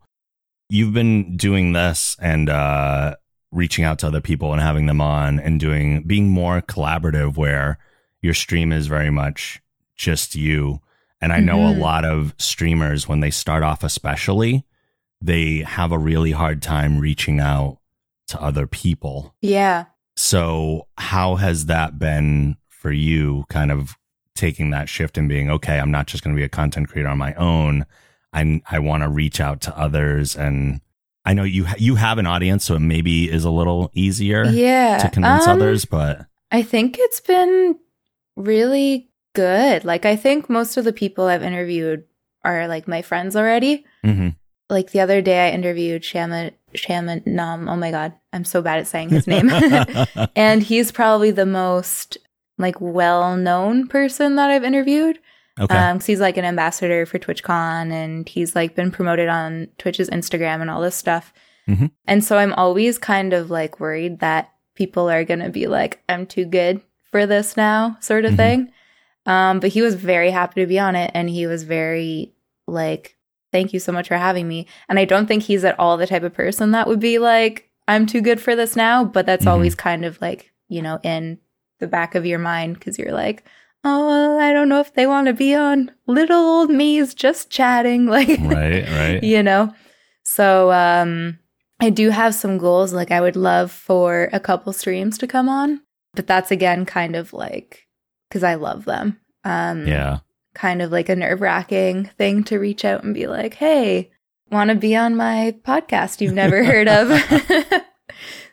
[0.69, 3.15] you've been doing this and uh
[3.51, 7.79] reaching out to other people and having them on and doing being more collaborative where
[8.23, 9.61] your stream is very much
[9.95, 10.81] just you.
[11.21, 11.77] And I know Mhm.
[11.77, 14.65] a lot of streamers when they start off especially,
[15.23, 17.79] they have a really hard time reaching out
[18.29, 19.35] to other people.
[19.41, 19.85] Yeah.
[20.17, 23.95] So, how has that been for you kind of
[24.35, 27.09] taking that shift and being okay, I'm not just going to be a content creator
[27.09, 27.87] on my own.
[28.33, 30.81] I I want to reach out to others and
[31.25, 34.45] I know you ha- you have an audience so it maybe is a little easier
[34.45, 34.99] Yeah.
[34.99, 37.79] to convince um, others, but I think it's been
[38.37, 39.85] really good.
[39.85, 42.05] Like I think most of the people I've interviewed
[42.45, 43.85] are like my friends already.
[44.05, 44.37] Mhm.
[44.73, 47.71] Like the other day I interviewed Shama Shamanam.
[47.71, 49.51] Oh my god, I'm so bad at saying his name.
[50.37, 52.17] and he's probably the most
[52.59, 55.19] like well-known person that I've interviewed.
[55.61, 55.77] okay.
[55.77, 60.09] Um, 'cause he's like an ambassador for TwitchCon and he's like been promoted on Twitch's
[60.11, 61.33] Instagram and all this stuff.
[61.69, 61.91] Mhm.
[62.07, 66.03] And so I'm always kind of like worried that people are going to be like,
[66.09, 68.37] I'm too good for this now, sort of Mhm.
[68.37, 68.73] thing.
[69.27, 72.33] Um, but he was very happy to be on it and he was very
[72.67, 73.17] like,
[73.53, 74.67] thank you so much for having me.
[74.89, 77.69] And I don't think he's at all the type of person that would be like,
[77.87, 79.05] I'm too good for this now.
[79.05, 79.51] But that's Mhm.
[79.51, 81.39] always kind of like, you know, in
[81.81, 83.45] the back of your mind because you're like,
[83.85, 88.07] oh, I don't know if they want to be on little old me's just chatting.
[88.17, 89.23] Like, right, right.
[89.25, 89.75] you know?
[90.25, 91.39] So, um,
[91.81, 92.93] I do have some goals.
[92.93, 95.81] Like, I would love for a couple streams to come on,
[96.15, 97.89] but that's again kind of like,
[98.29, 99.19] because I love them.
[99.45, 100.19] Um, Yeah.
[100.55, 104.11] Kind of like a nerve wracking thing to reach out and be like, hey,
[104.51, 107.11] want to be on my podcast you've never heard of?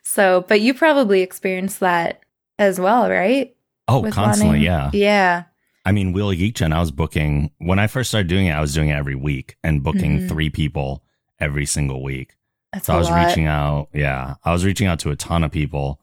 [0.04, 2.22] so, but you probably experienced that
[2.58, 3.56] as well, right?
[3.88, 4.90] Oh, With constantly, wanting- yeah.
[4.94, 5.44] Yeah.
[5.86, 8.52] I mean, Wheel of Geek Gen, I was booking when I first started doing it,
[8.52, 10.30] I was doing it every week and booking Mhm.
[10.30, 11.04] three people
[11.40, 12.36] every single week.
[12.74, 13.26] That's So I was lot.
[13.26, 13.88] reaching out.
[13.94, 14.36] Yeah.
[14.44, 16.00] I was reaching out to a ton of people,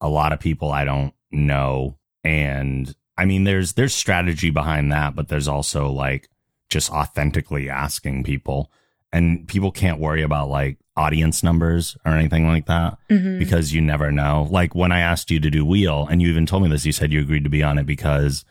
[0.00, 1.98] a lot of people I don't know.
[2.24, 6.28] And I mean, there's, there's strategy behind that, but there's also like
[6.68, 8.70] just authentically asking people
[9.12, 13.38] and people can't worry about like audience numbers or anything like that Mhm.
[13.38, 14.48] because you never know.
[14.50, 16.92] Like when I asked you to do Wheel and you even told me this, you
[16.92, 18.44] said you agreed to be on it because,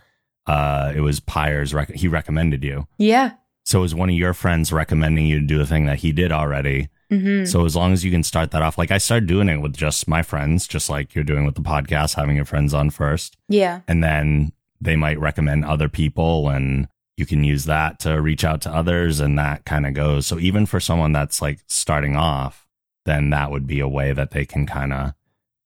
[0.48, 2.88] uh, it was Pyre's, rec- he recommended you.
[2.98, 3.32] Yeah.
[3.66, 6.12] So it was one of your friends recommending you to do a thing that he
[6.12, 6.90] did already.
[7.10, 9.58] hmm So as long as you can start that off, like I started doing it
[9.58, 12.90] with just my friends, just like you're doing with the podcast, having your friends on
[12.92, 13.82] first, Yeah.
[13.88, 14.52] and then
[14.82, 19.20] they might recommend other people, and you can use that to reach out to others,
[19.20, 20.28] and that kind of goes.
[20.28, 22.68] So even for someone that's like starting off,
[23.06, 25.14] then that would be a way that they can kind of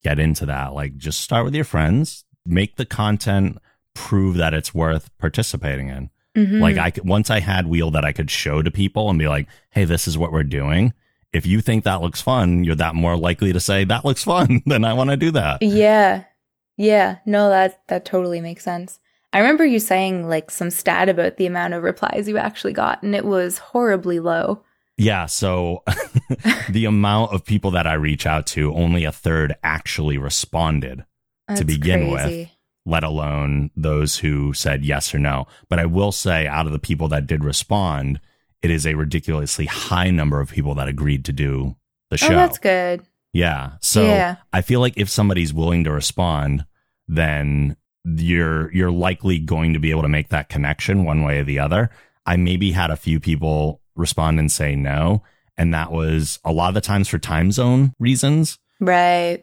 [0.02, 0.74] get into that.
[0.74, 3.58] Like just start with your friends, make the content
[3.94, 6.10] prove that it's worth participating in.
[6.36, 6.60] Mhm.
[6.60, 9.26] Like I could, once I had wheel that I could show to people and be
[9.26, 10.92] like, "Hey, this is what we're doing."
[11.32, 14.62] If you think that looks fun, you're that more likely to say that looks fun.
[14.66, 15.60] then I want to do that.
[15.62, 16.24] Yeah.
[16.80, 17.18] Yeah.
[17.26, 18.98] No, that that totally makes sense.
[19.34, 23.02] I remember you saying like some stat about the amount of replies you actually got,
[23.02, 24.62] and it was horribly low.
[24.96, 25.26] Yeah.
[25.26, 25.82] So
[26.70, 31.04] the amount of people that I reach out to, only a third actually responded,
[31.48, 32.48] That's begin with.
[32.86, 35.46] let alone those who said yes or no.
[35.68, 38.20] But I will say, out of the people that did respond,
[38.62, 41.76] it is a ridiculously high number of people that agreed to do
[42.10, 42.28] the show.
[42.28, 43.02] Oh, that's good.
[43.32, 43.72] Yeah.
[43.80, 44.36] So Yeah.
[44.52, 46.64] I feel like if somebody's willing to respond,
[47.14, 51.44] then you're you're likely going to be able to make that connection one way or
[51.44, 51.90] the other.
[52.24, 55.22] I maybe had a few people respond and say no,
[55.58, 58.58] and that was a lot of the times for time zone reasons.
[58.80, 59.42] Right.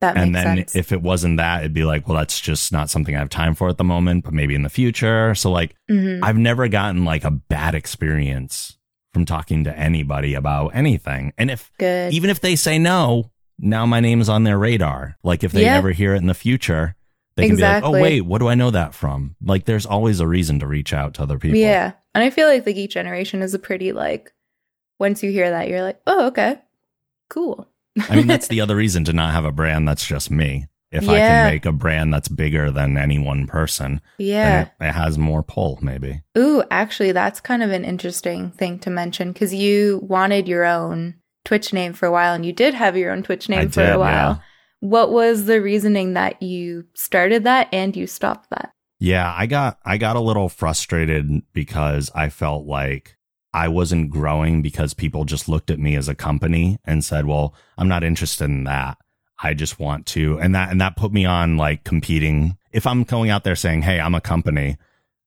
[0.00, 0.76] That makes and then sense.
[0.76, 3.54] if it wasn't that, it'd be like, well, that's just not something I have time
[3.56, 5.34] for at the moment, but maybe in the future.
[5.34, 6.20] So like, Mhm.
[6.22, 8.78] I've never gotten like a bad experience
[9.12, 11.32] from talking to anybody about anything.
[11.36, 12.12] And if Good.
[12.14, 15.16] even if they say no, now my name's on their radar.
[15.24, 15.76] Like if they Yeah.
[15.78, 16.94] ever hear it in the future,
[17.38, 17.92] they can be Exactly.
[17.92, 19.36] like, oh wait, what do I know that from?
[19.40, 21.56] Like there's always a reason to reach out to other people.
[21.58, 21.92] Yeah.
[22.12, 24.32] And I feel like the geek generation is a pretty like
[24.98, 26.58] once you hear that, you're like, oh, okay.
[27.30, 27.68] Cool.
[28.10, 30.66] I mean, that's the other reason to not have a brand that's just me.
[30.90, 34.62] If I can make a brand that's bigger than any one person, yeah.
[34.62, 36.22] it, it has more pull, maybe.
[36.36, 41.16] Ooh, actually, that's kind of an interesting thing to mention because you wanted your own
[41.44, 43.84] Twitch name for a while and you did have your own Twitch name I for
[43.84, 44.42] did, a while.
[44.80, 48.72] What was the reasoning that you started that and you stopped that?
[49.00, 53.16] Yeah, I got I got a little frustrated because I felt like
[53.52, 57.54] I wasn't growing because people just looked at me as a company and said, "Well,
[57.76, 58.98] I'm not interested in that.
[59.40, 62.56] I just want to." And that and that put me on like competing.
[62.72, 64.76] If I'm going out there saying, "Hey, I'm a company,"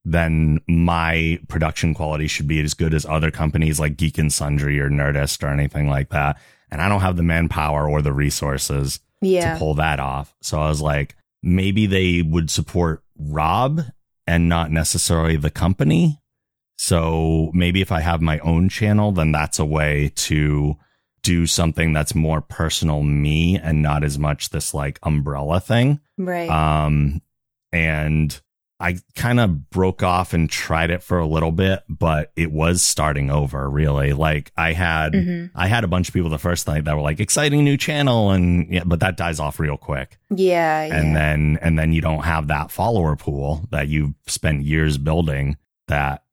[0.03, 4.79] then my production quality should be as good as other companies like Geek and Sundry
[4.79, 6.37] or Nerdist or anything like that.
[6.69, 9.53] And I don't have the manpower or the resources Yeah.
[9.53, 10.35] to pull that off.
[10.41, 13.81] So I was like, maybe they would support Rob
[14.27, 16.19] and not necessarily the company.
[16.77, 20.75] So maybe if I have my own channel, then that's a way to
[21.23, 25.99] do something that's more personal me and not as much this like umbrella thing.
[26.17, 26.49] Right.
[26.49, 27.21] Um,
[27.71, 28.39] and
[28.81, 32.81] I kind of broke off and tried it for a little bit, but it was
[32.81, 34.13] starting over really.
[34.13, 37.01] Like I had, hmm I had a bunch of people the first night that were
[37.01, 40.17] like exciting new channel and yeah, but that dies off real quick.
[40.35, 40.85] Yeah.
[40.85, 40.95] Yeah.
[40.99, 45.57] And then and then you don't have that follower pool that you've spent years building
[45.87, 46.23] that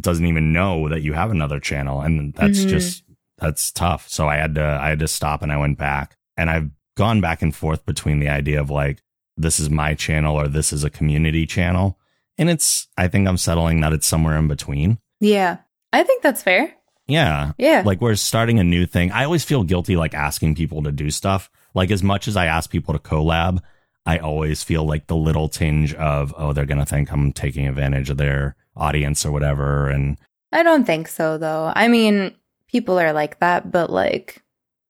[0.00, 2.68] doesn't even know that you have another channel and that's Mhm.
[2.68, 3.04] just
[3.38, 4.08] that's tough.
[4.08, 6.16] So I had to I had to stop and I went back.
[6.36, 9.02] And I've gone back and forth between the idea of like
[9.38, 11.98] this is my channel or this is a community channel.
[12.36, 14.98] And it's I think I'm settling that it's somewhere in between.
[15.20, 15.58] yeah.
[15.90, 16.74] I think that's fair.
[17.06, 17.52] Yeah.
[17.56, 17.82] Yeah.
[17.86, 19.10] Like we're starting a new thing.
[19.10, 21.50] I always feel guilty like asking people to do stuff.
[21.74, 23.60] Like as much as I ask people to collab,
[24.04, 27.66] I always feel like the little tinge of, oh, they're going to think I'm taking
[27.66, 29.88] advantage of their audience or whatever.
[29.88, 30.18] And
[30.52, 31.72] I don't think so, though.
[31.74, 32.34] I mean,
[32.68, 34.42] people are like that, but like,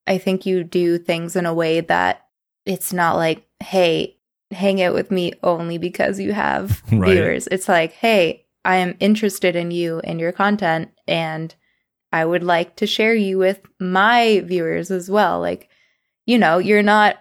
[0.05, 2.27] I think you do things in a way that
[2.65, 4.17] it's not like, hey,
[4.51, 7.13] hang out with me only because you have Right.
[7.13, 7.47] viewers.
[7.47, 11.53] It's like, hey, I am interested in you and your content, and
[12.11, 15.39] I would like to share you with my viewers as well.
[15.39, 15.69] Like,
[16.25, 17.17] you know, you're not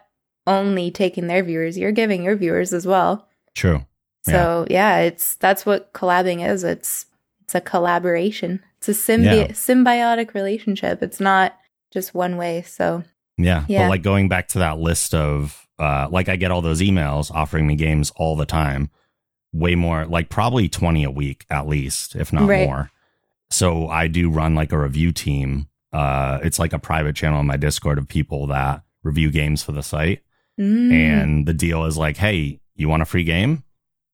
[0.47, 3.29] only taking their viewers, you're giving your viewers as well.
[3.55, 3.85] true.
[4.25, 6.63] So yeah, it's that's what collabing is.
[6.63, 7.07] It's
[7.43, 8.63] it's a collaboration.
[8.79, 9.47] It's a symbi- Yeah.
[9.49, 11.03] symbiotic relationship.
[11.03, 11.57] It's not
[11.93, 12.61] just one way.
[12.63, 13.05] So
[13.39, 13.65] Yeah.
[13.69, 13.85] Yeah.
[13.85, 17.31] But like going back to that list of, uh, like I get all those emails
[17.31, 18.91] offering me games all the time,
[19.53, 22.67] way more, like probably 20 a week at least, if not Right.
[22.67, 22.91] more.
[23.51, 25.69] So I do run like a review team.
[25.93, 29.73] Uh, it's like a private channel on my Discord of people that review games for
[29.73, 30.23] the site.
[30.61, 33.63] mm, And the deal is like, hey, you want a free game?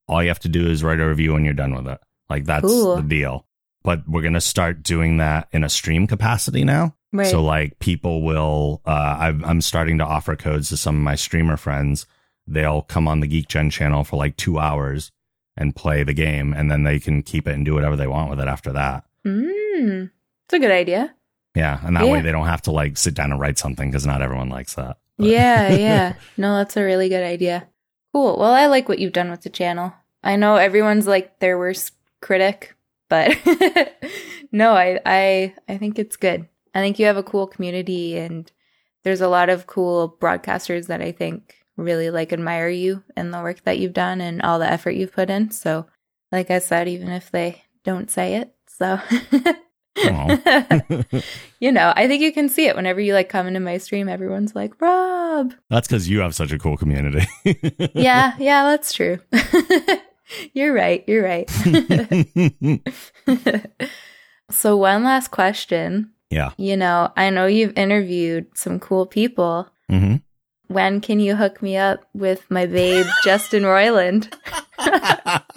[0.06, 1.98] All you have to do is write a review when you're done with it.
[2.30, 2.96] Like that's Cool.
[2.96, 3.46] the deal.
[3.82, 6.94] But we're going to start doing that in a stream capacity now.
[7.14, 7.26] Right.
[7.26, 11.14] So like people will, uh, I've, I'm starting to offer codes to some of my
[11.14, 12.06] streamer friends.
[12.46, 15.10] They'll come on the Geek Gen channel for like two hours
[15.56, 18.28] and play the game, and then they can keep it and do whatever they want
[18.28, 19.04] with it after that.
[19.26, 20.10] mm,
[20.46, 21.14] it's a good idea.
[21.54, 22.12] Yeah, and that Yeah.
[22.12, 24.74] way they don't have to like sit down and write something because not everyone likes
[24.74, 24.98] that.
[25.16, 26.14] But- Yeah, yeah.
[26.36, 27.68] No, that's a really good idea.
[28.12, 28.36] Cool.
[28.38, 29.94] Well, I like what you've done with the channel.
[30.22, 32.74] I know everyone's like their worst critic,
[33.08, 33.36] but
[34.52, 36.48] no, I I I think it's good.
[36.74, 38.50] I think you have a cool community and
[39.04, 43.42] there's a lot of cool broadcasters that I think really like admire you and the
[43.42, 45.50] work that you've done and all the effort you've put in.
[45.50, 45.86] So,
[46.32, 48.98] like I said, even if they don't say it, so
[51.60, 54.08] you know, I think you can see it whenever you like come into my stream.
[54.08, 55.54] Everyone's like, Rob.
[55.70, 57.26] That's because you have such a cool community.
[57.94, 59.18] Yeah, yeah, that's true.
[60.52, 61.04] you're right.
[61.06, 61.48] You're right.
[64.50, 66.10] so, one last question.
[66.34, 66.50] Yeah.
[66.56, 69.68] You know, I know you've interviewed some cool people.
[69.88, 70.16] hmm
[70.66, 74.32] When can you hook me up with my babe, Justin Roiland?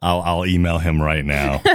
[0.00, 1.62] I'll I'll email him right now.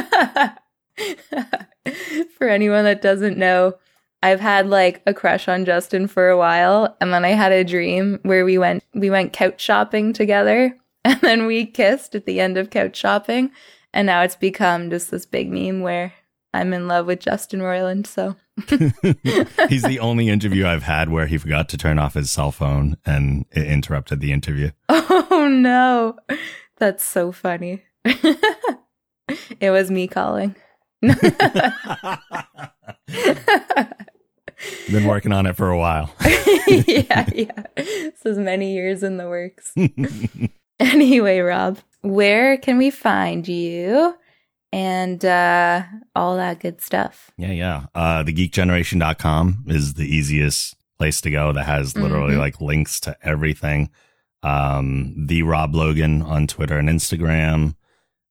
[2.37, 3.75] For anyone that doesn't know,
[4.23, 7.63] I've had like a crush on Justin for a while, and then I had a
[7.63, 12.39] dream where we went we went couch shopping together, and then we kissed at the
[12.39, 13.51] end of couch shopping,
[13.93, 16.13] and now it's become just this big meme where
[16.53, 18.07] I'm in love with Justin Roiland.
[18.07, 18.35] So
[19.69, 22.97] He's the only interview I've had where he forgot to turn off his cell phone
[23.05, 24.71] and it interrupted the interview.
[25.33, 26.17] Oh no.
[26.77, 27.81] That's so funny.
[28.05, 30.55] it was me calling.
[31.01, 31.15] Been
[35.05, 36.13] working on it for a while.
[36.67, 37.63] yeah, yeah.
[37.75, 39.73] This is many years in the works.
[40.79, 44.15] anyway, Rob, where can we find you?
[44.71, 45.83] And uh,
[46.15, 47.31] all that good stuff.
[47.37, 47.85] Yeah, yeah.
[47.93, 52.41] Uh, thegeekgeneration.com is the easiest place to go that has literally mm-hmm.
[52.41, 53.89] like links to everything.
[54.43, 57.75] Um, the Rob Logan on Twitter and Instagram.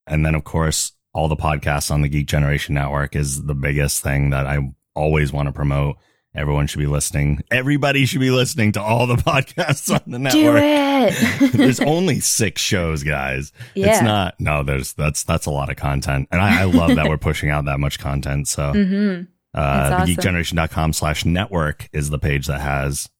[0.07, 4.03] And then, of course, all the podcasts on the Geek Generation Network is the biggest
[4.03, 5.97] thing that I always want to promote.
[6.35, 7.43] Everyone should be listening.
[7.51, 10.43] Everybody should be listening to all the podcasts on the network.
[10.43, 11.53] Do it.
[11.53, 13.53] there's only six shows, guys.
[13.75, 13.91] Yeah.
[13.91, 14.39] It's not.
[14.39, 17.51] No, there's that's that's a lot of content, and I, I love that we're pushing
[17.51, 18.47] out that much content.
[18.47, 19.25] So, mm-hmm.
[19.55, 20.07] uh, awesome.
[20.07, 23.11] thegeekgeneration.com slash network is the page that has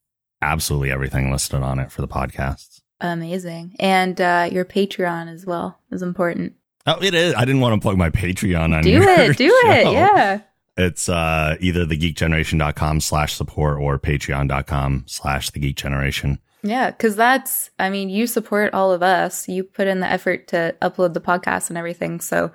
[0.41, 2.81] absolutely everything listed on it for the podcasts.
[3.01, 6.53] Amazing, and uh, your Patreon as well is important.
[6.87, 7.35] Oh, it is.
[7.35, 8.83] I didn't want to plug my Patreon on.
[8.83, 9.37] Do it.
[9.37, 9.71] Do show.
[9.71, 9.93] it.
[9.93, 10.41] Yeah.
[10.81, 16.39] It's uh, either thegeekgeneration.com slash support or patreon.com slash the geek generation.
[16.63, 19.49] Yeah, because that's, I mean, you support all of us.
[19.49, 22.21] You put in the effort to upload the podcast and everything.
[22.21, 22.51] So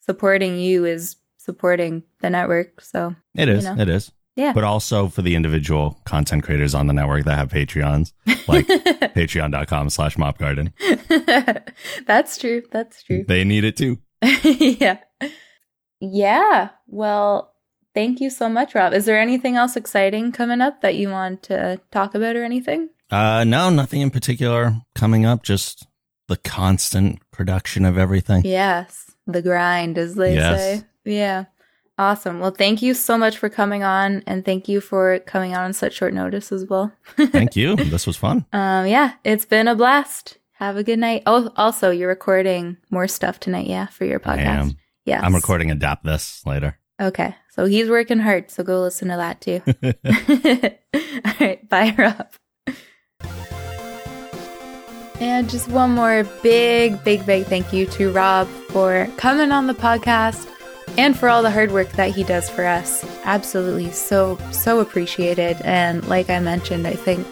[0.00, 2.80] supporting you is supporting the network.
[2.80, 3.64] So it is.
[3.64, 3.82] You know.
[3.82, 4.12] It is.
[4.36, 4.52] Yeah.
[4.52, 8.12] But also for the individual content creators on the network that have Patreons,
[8.46, 10.72] like patreon.com slash mopgarden.
[12.06, 12.62] That's true.
[12.70, 13.24] That's true.
[13.26, 13.98] They need it too.
[14.22, 14.98] yeah.
[16.00, 16.68] Yeah.
[16.86, 17.52] Well,
[17.94, 18.92] thank you so much, Rob.
[18.92, 22.90] Is there anything else exciting coming up that you want to talk about or anything?
[23.10, 25.42] Uh, no, nothing in particular coming up.
[25.42, 25.86] Just
[26.28, 28.42] the constant production of everything.
[28.44, 30.80] Yes, the grind, as they yes.
[30.80, 30.86] say.
[31.04, 31.44] Yeah.
[31.98, 32.38] Awesome.
[32.38, 35.72] Well, thank you so much for coming on, and thank you for coming on on
[35.72, 36.92] such short notice as well.
[37.16, 37.74] thank you.
[37.74, 38.46] This was fun.
[38.52, 40.38] Um, yeah, it's been a blast.
[40.52, 41.24] Have a good night.
[41.26, 44.76] Oh, also, you're recording more stuff tonight, yeah, for your podcast.
[45.04, 45.22] Yes.
[45.24, 46.78] I'm recording Adapt This later.
[47.00, 47.34] Okay.
[47.50, 48.50] So he's working hard.
[48.50, 49.62] So go listen to that too.
[51.24, 51.68] All right.
[51.68, 52.28] Bye, Rob.
[55.20, 59.74] And just one more big, big, big thank you to Rob for coming on the
[59.74, 60.48] podcast
[60.96, 63.04] and for all the hard work that he does for us.
[63.24, 65.56] Absolutely so, so appreciated.
[65.62, 67.26] And like I mentioned, I think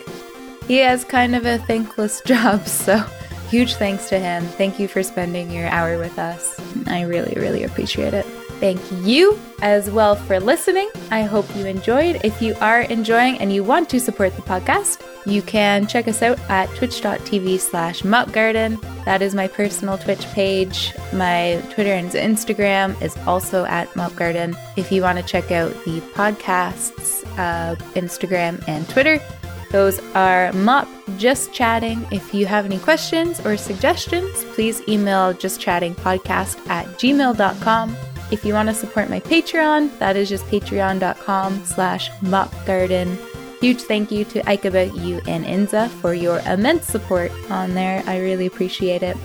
[0.67, 2.67] he has kind of a thankless job.
[2.67, 3.05] So
[3.51, 4.45] Huge thanks to him.
[4.45, 6.59] Thank you for spending your hour with us.
[6.89, 8.27] I really, really appreciate it.
[8.61, 10.91] Thank you as well for listening.
[11.11, 12.21] I hope you enjoyed.
[12.25, 16.23] If you are enjoying and you want to support the podcast, you can check us
[16.23, 18.81] out at twitch.tv slash mopgarden.
[19.05, 20.95] That is my personal Twitch page.
[21.13, 24.57] My Twitter and Instagram is also at mopgarden.
[24.77, 29.21] If you want to check out the podcast's uh, Instagram and Twitter,
[29.71, 30.89] those are Mop
[31.19, 32.07] Just Chatting.
[32.11, 37.97] If you have any questions or suggestions, please email justchattingpodcast at gmail.com.
[38.31, 43.17] If you want to support my Patreon, that is just patreon.com slash mopgarden.
[43.61, 48.03] Huge thank you to Ike About You and Inza for your immense support on there.
[48.07, 49.17] I really appreciate it.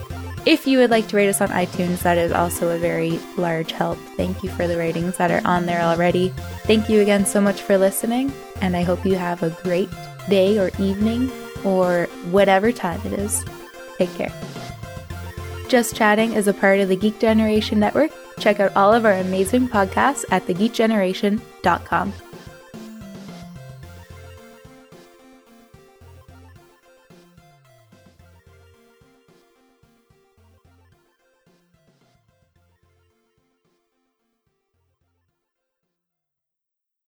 [0.46, 3.70] If you would like to rate us on iTunes, that is also a very large
[3.72, 3.98] help.
[4.16, 6.30] Thank you for the ratings that are on there already.
[6.64, 9.88] Thank you again so much for listening, and I hope you have a great
[10.28, 11.30] day or evening
[11.64, 13.44] or whatever time it is.
[13.98, 14.32] Take care.
[15.68, 18.10] Just Chatting is a part of the Geek Generation Network.
[18.38, 22.12] Check out all of our amazing podcasts at thegeekgeneration.com.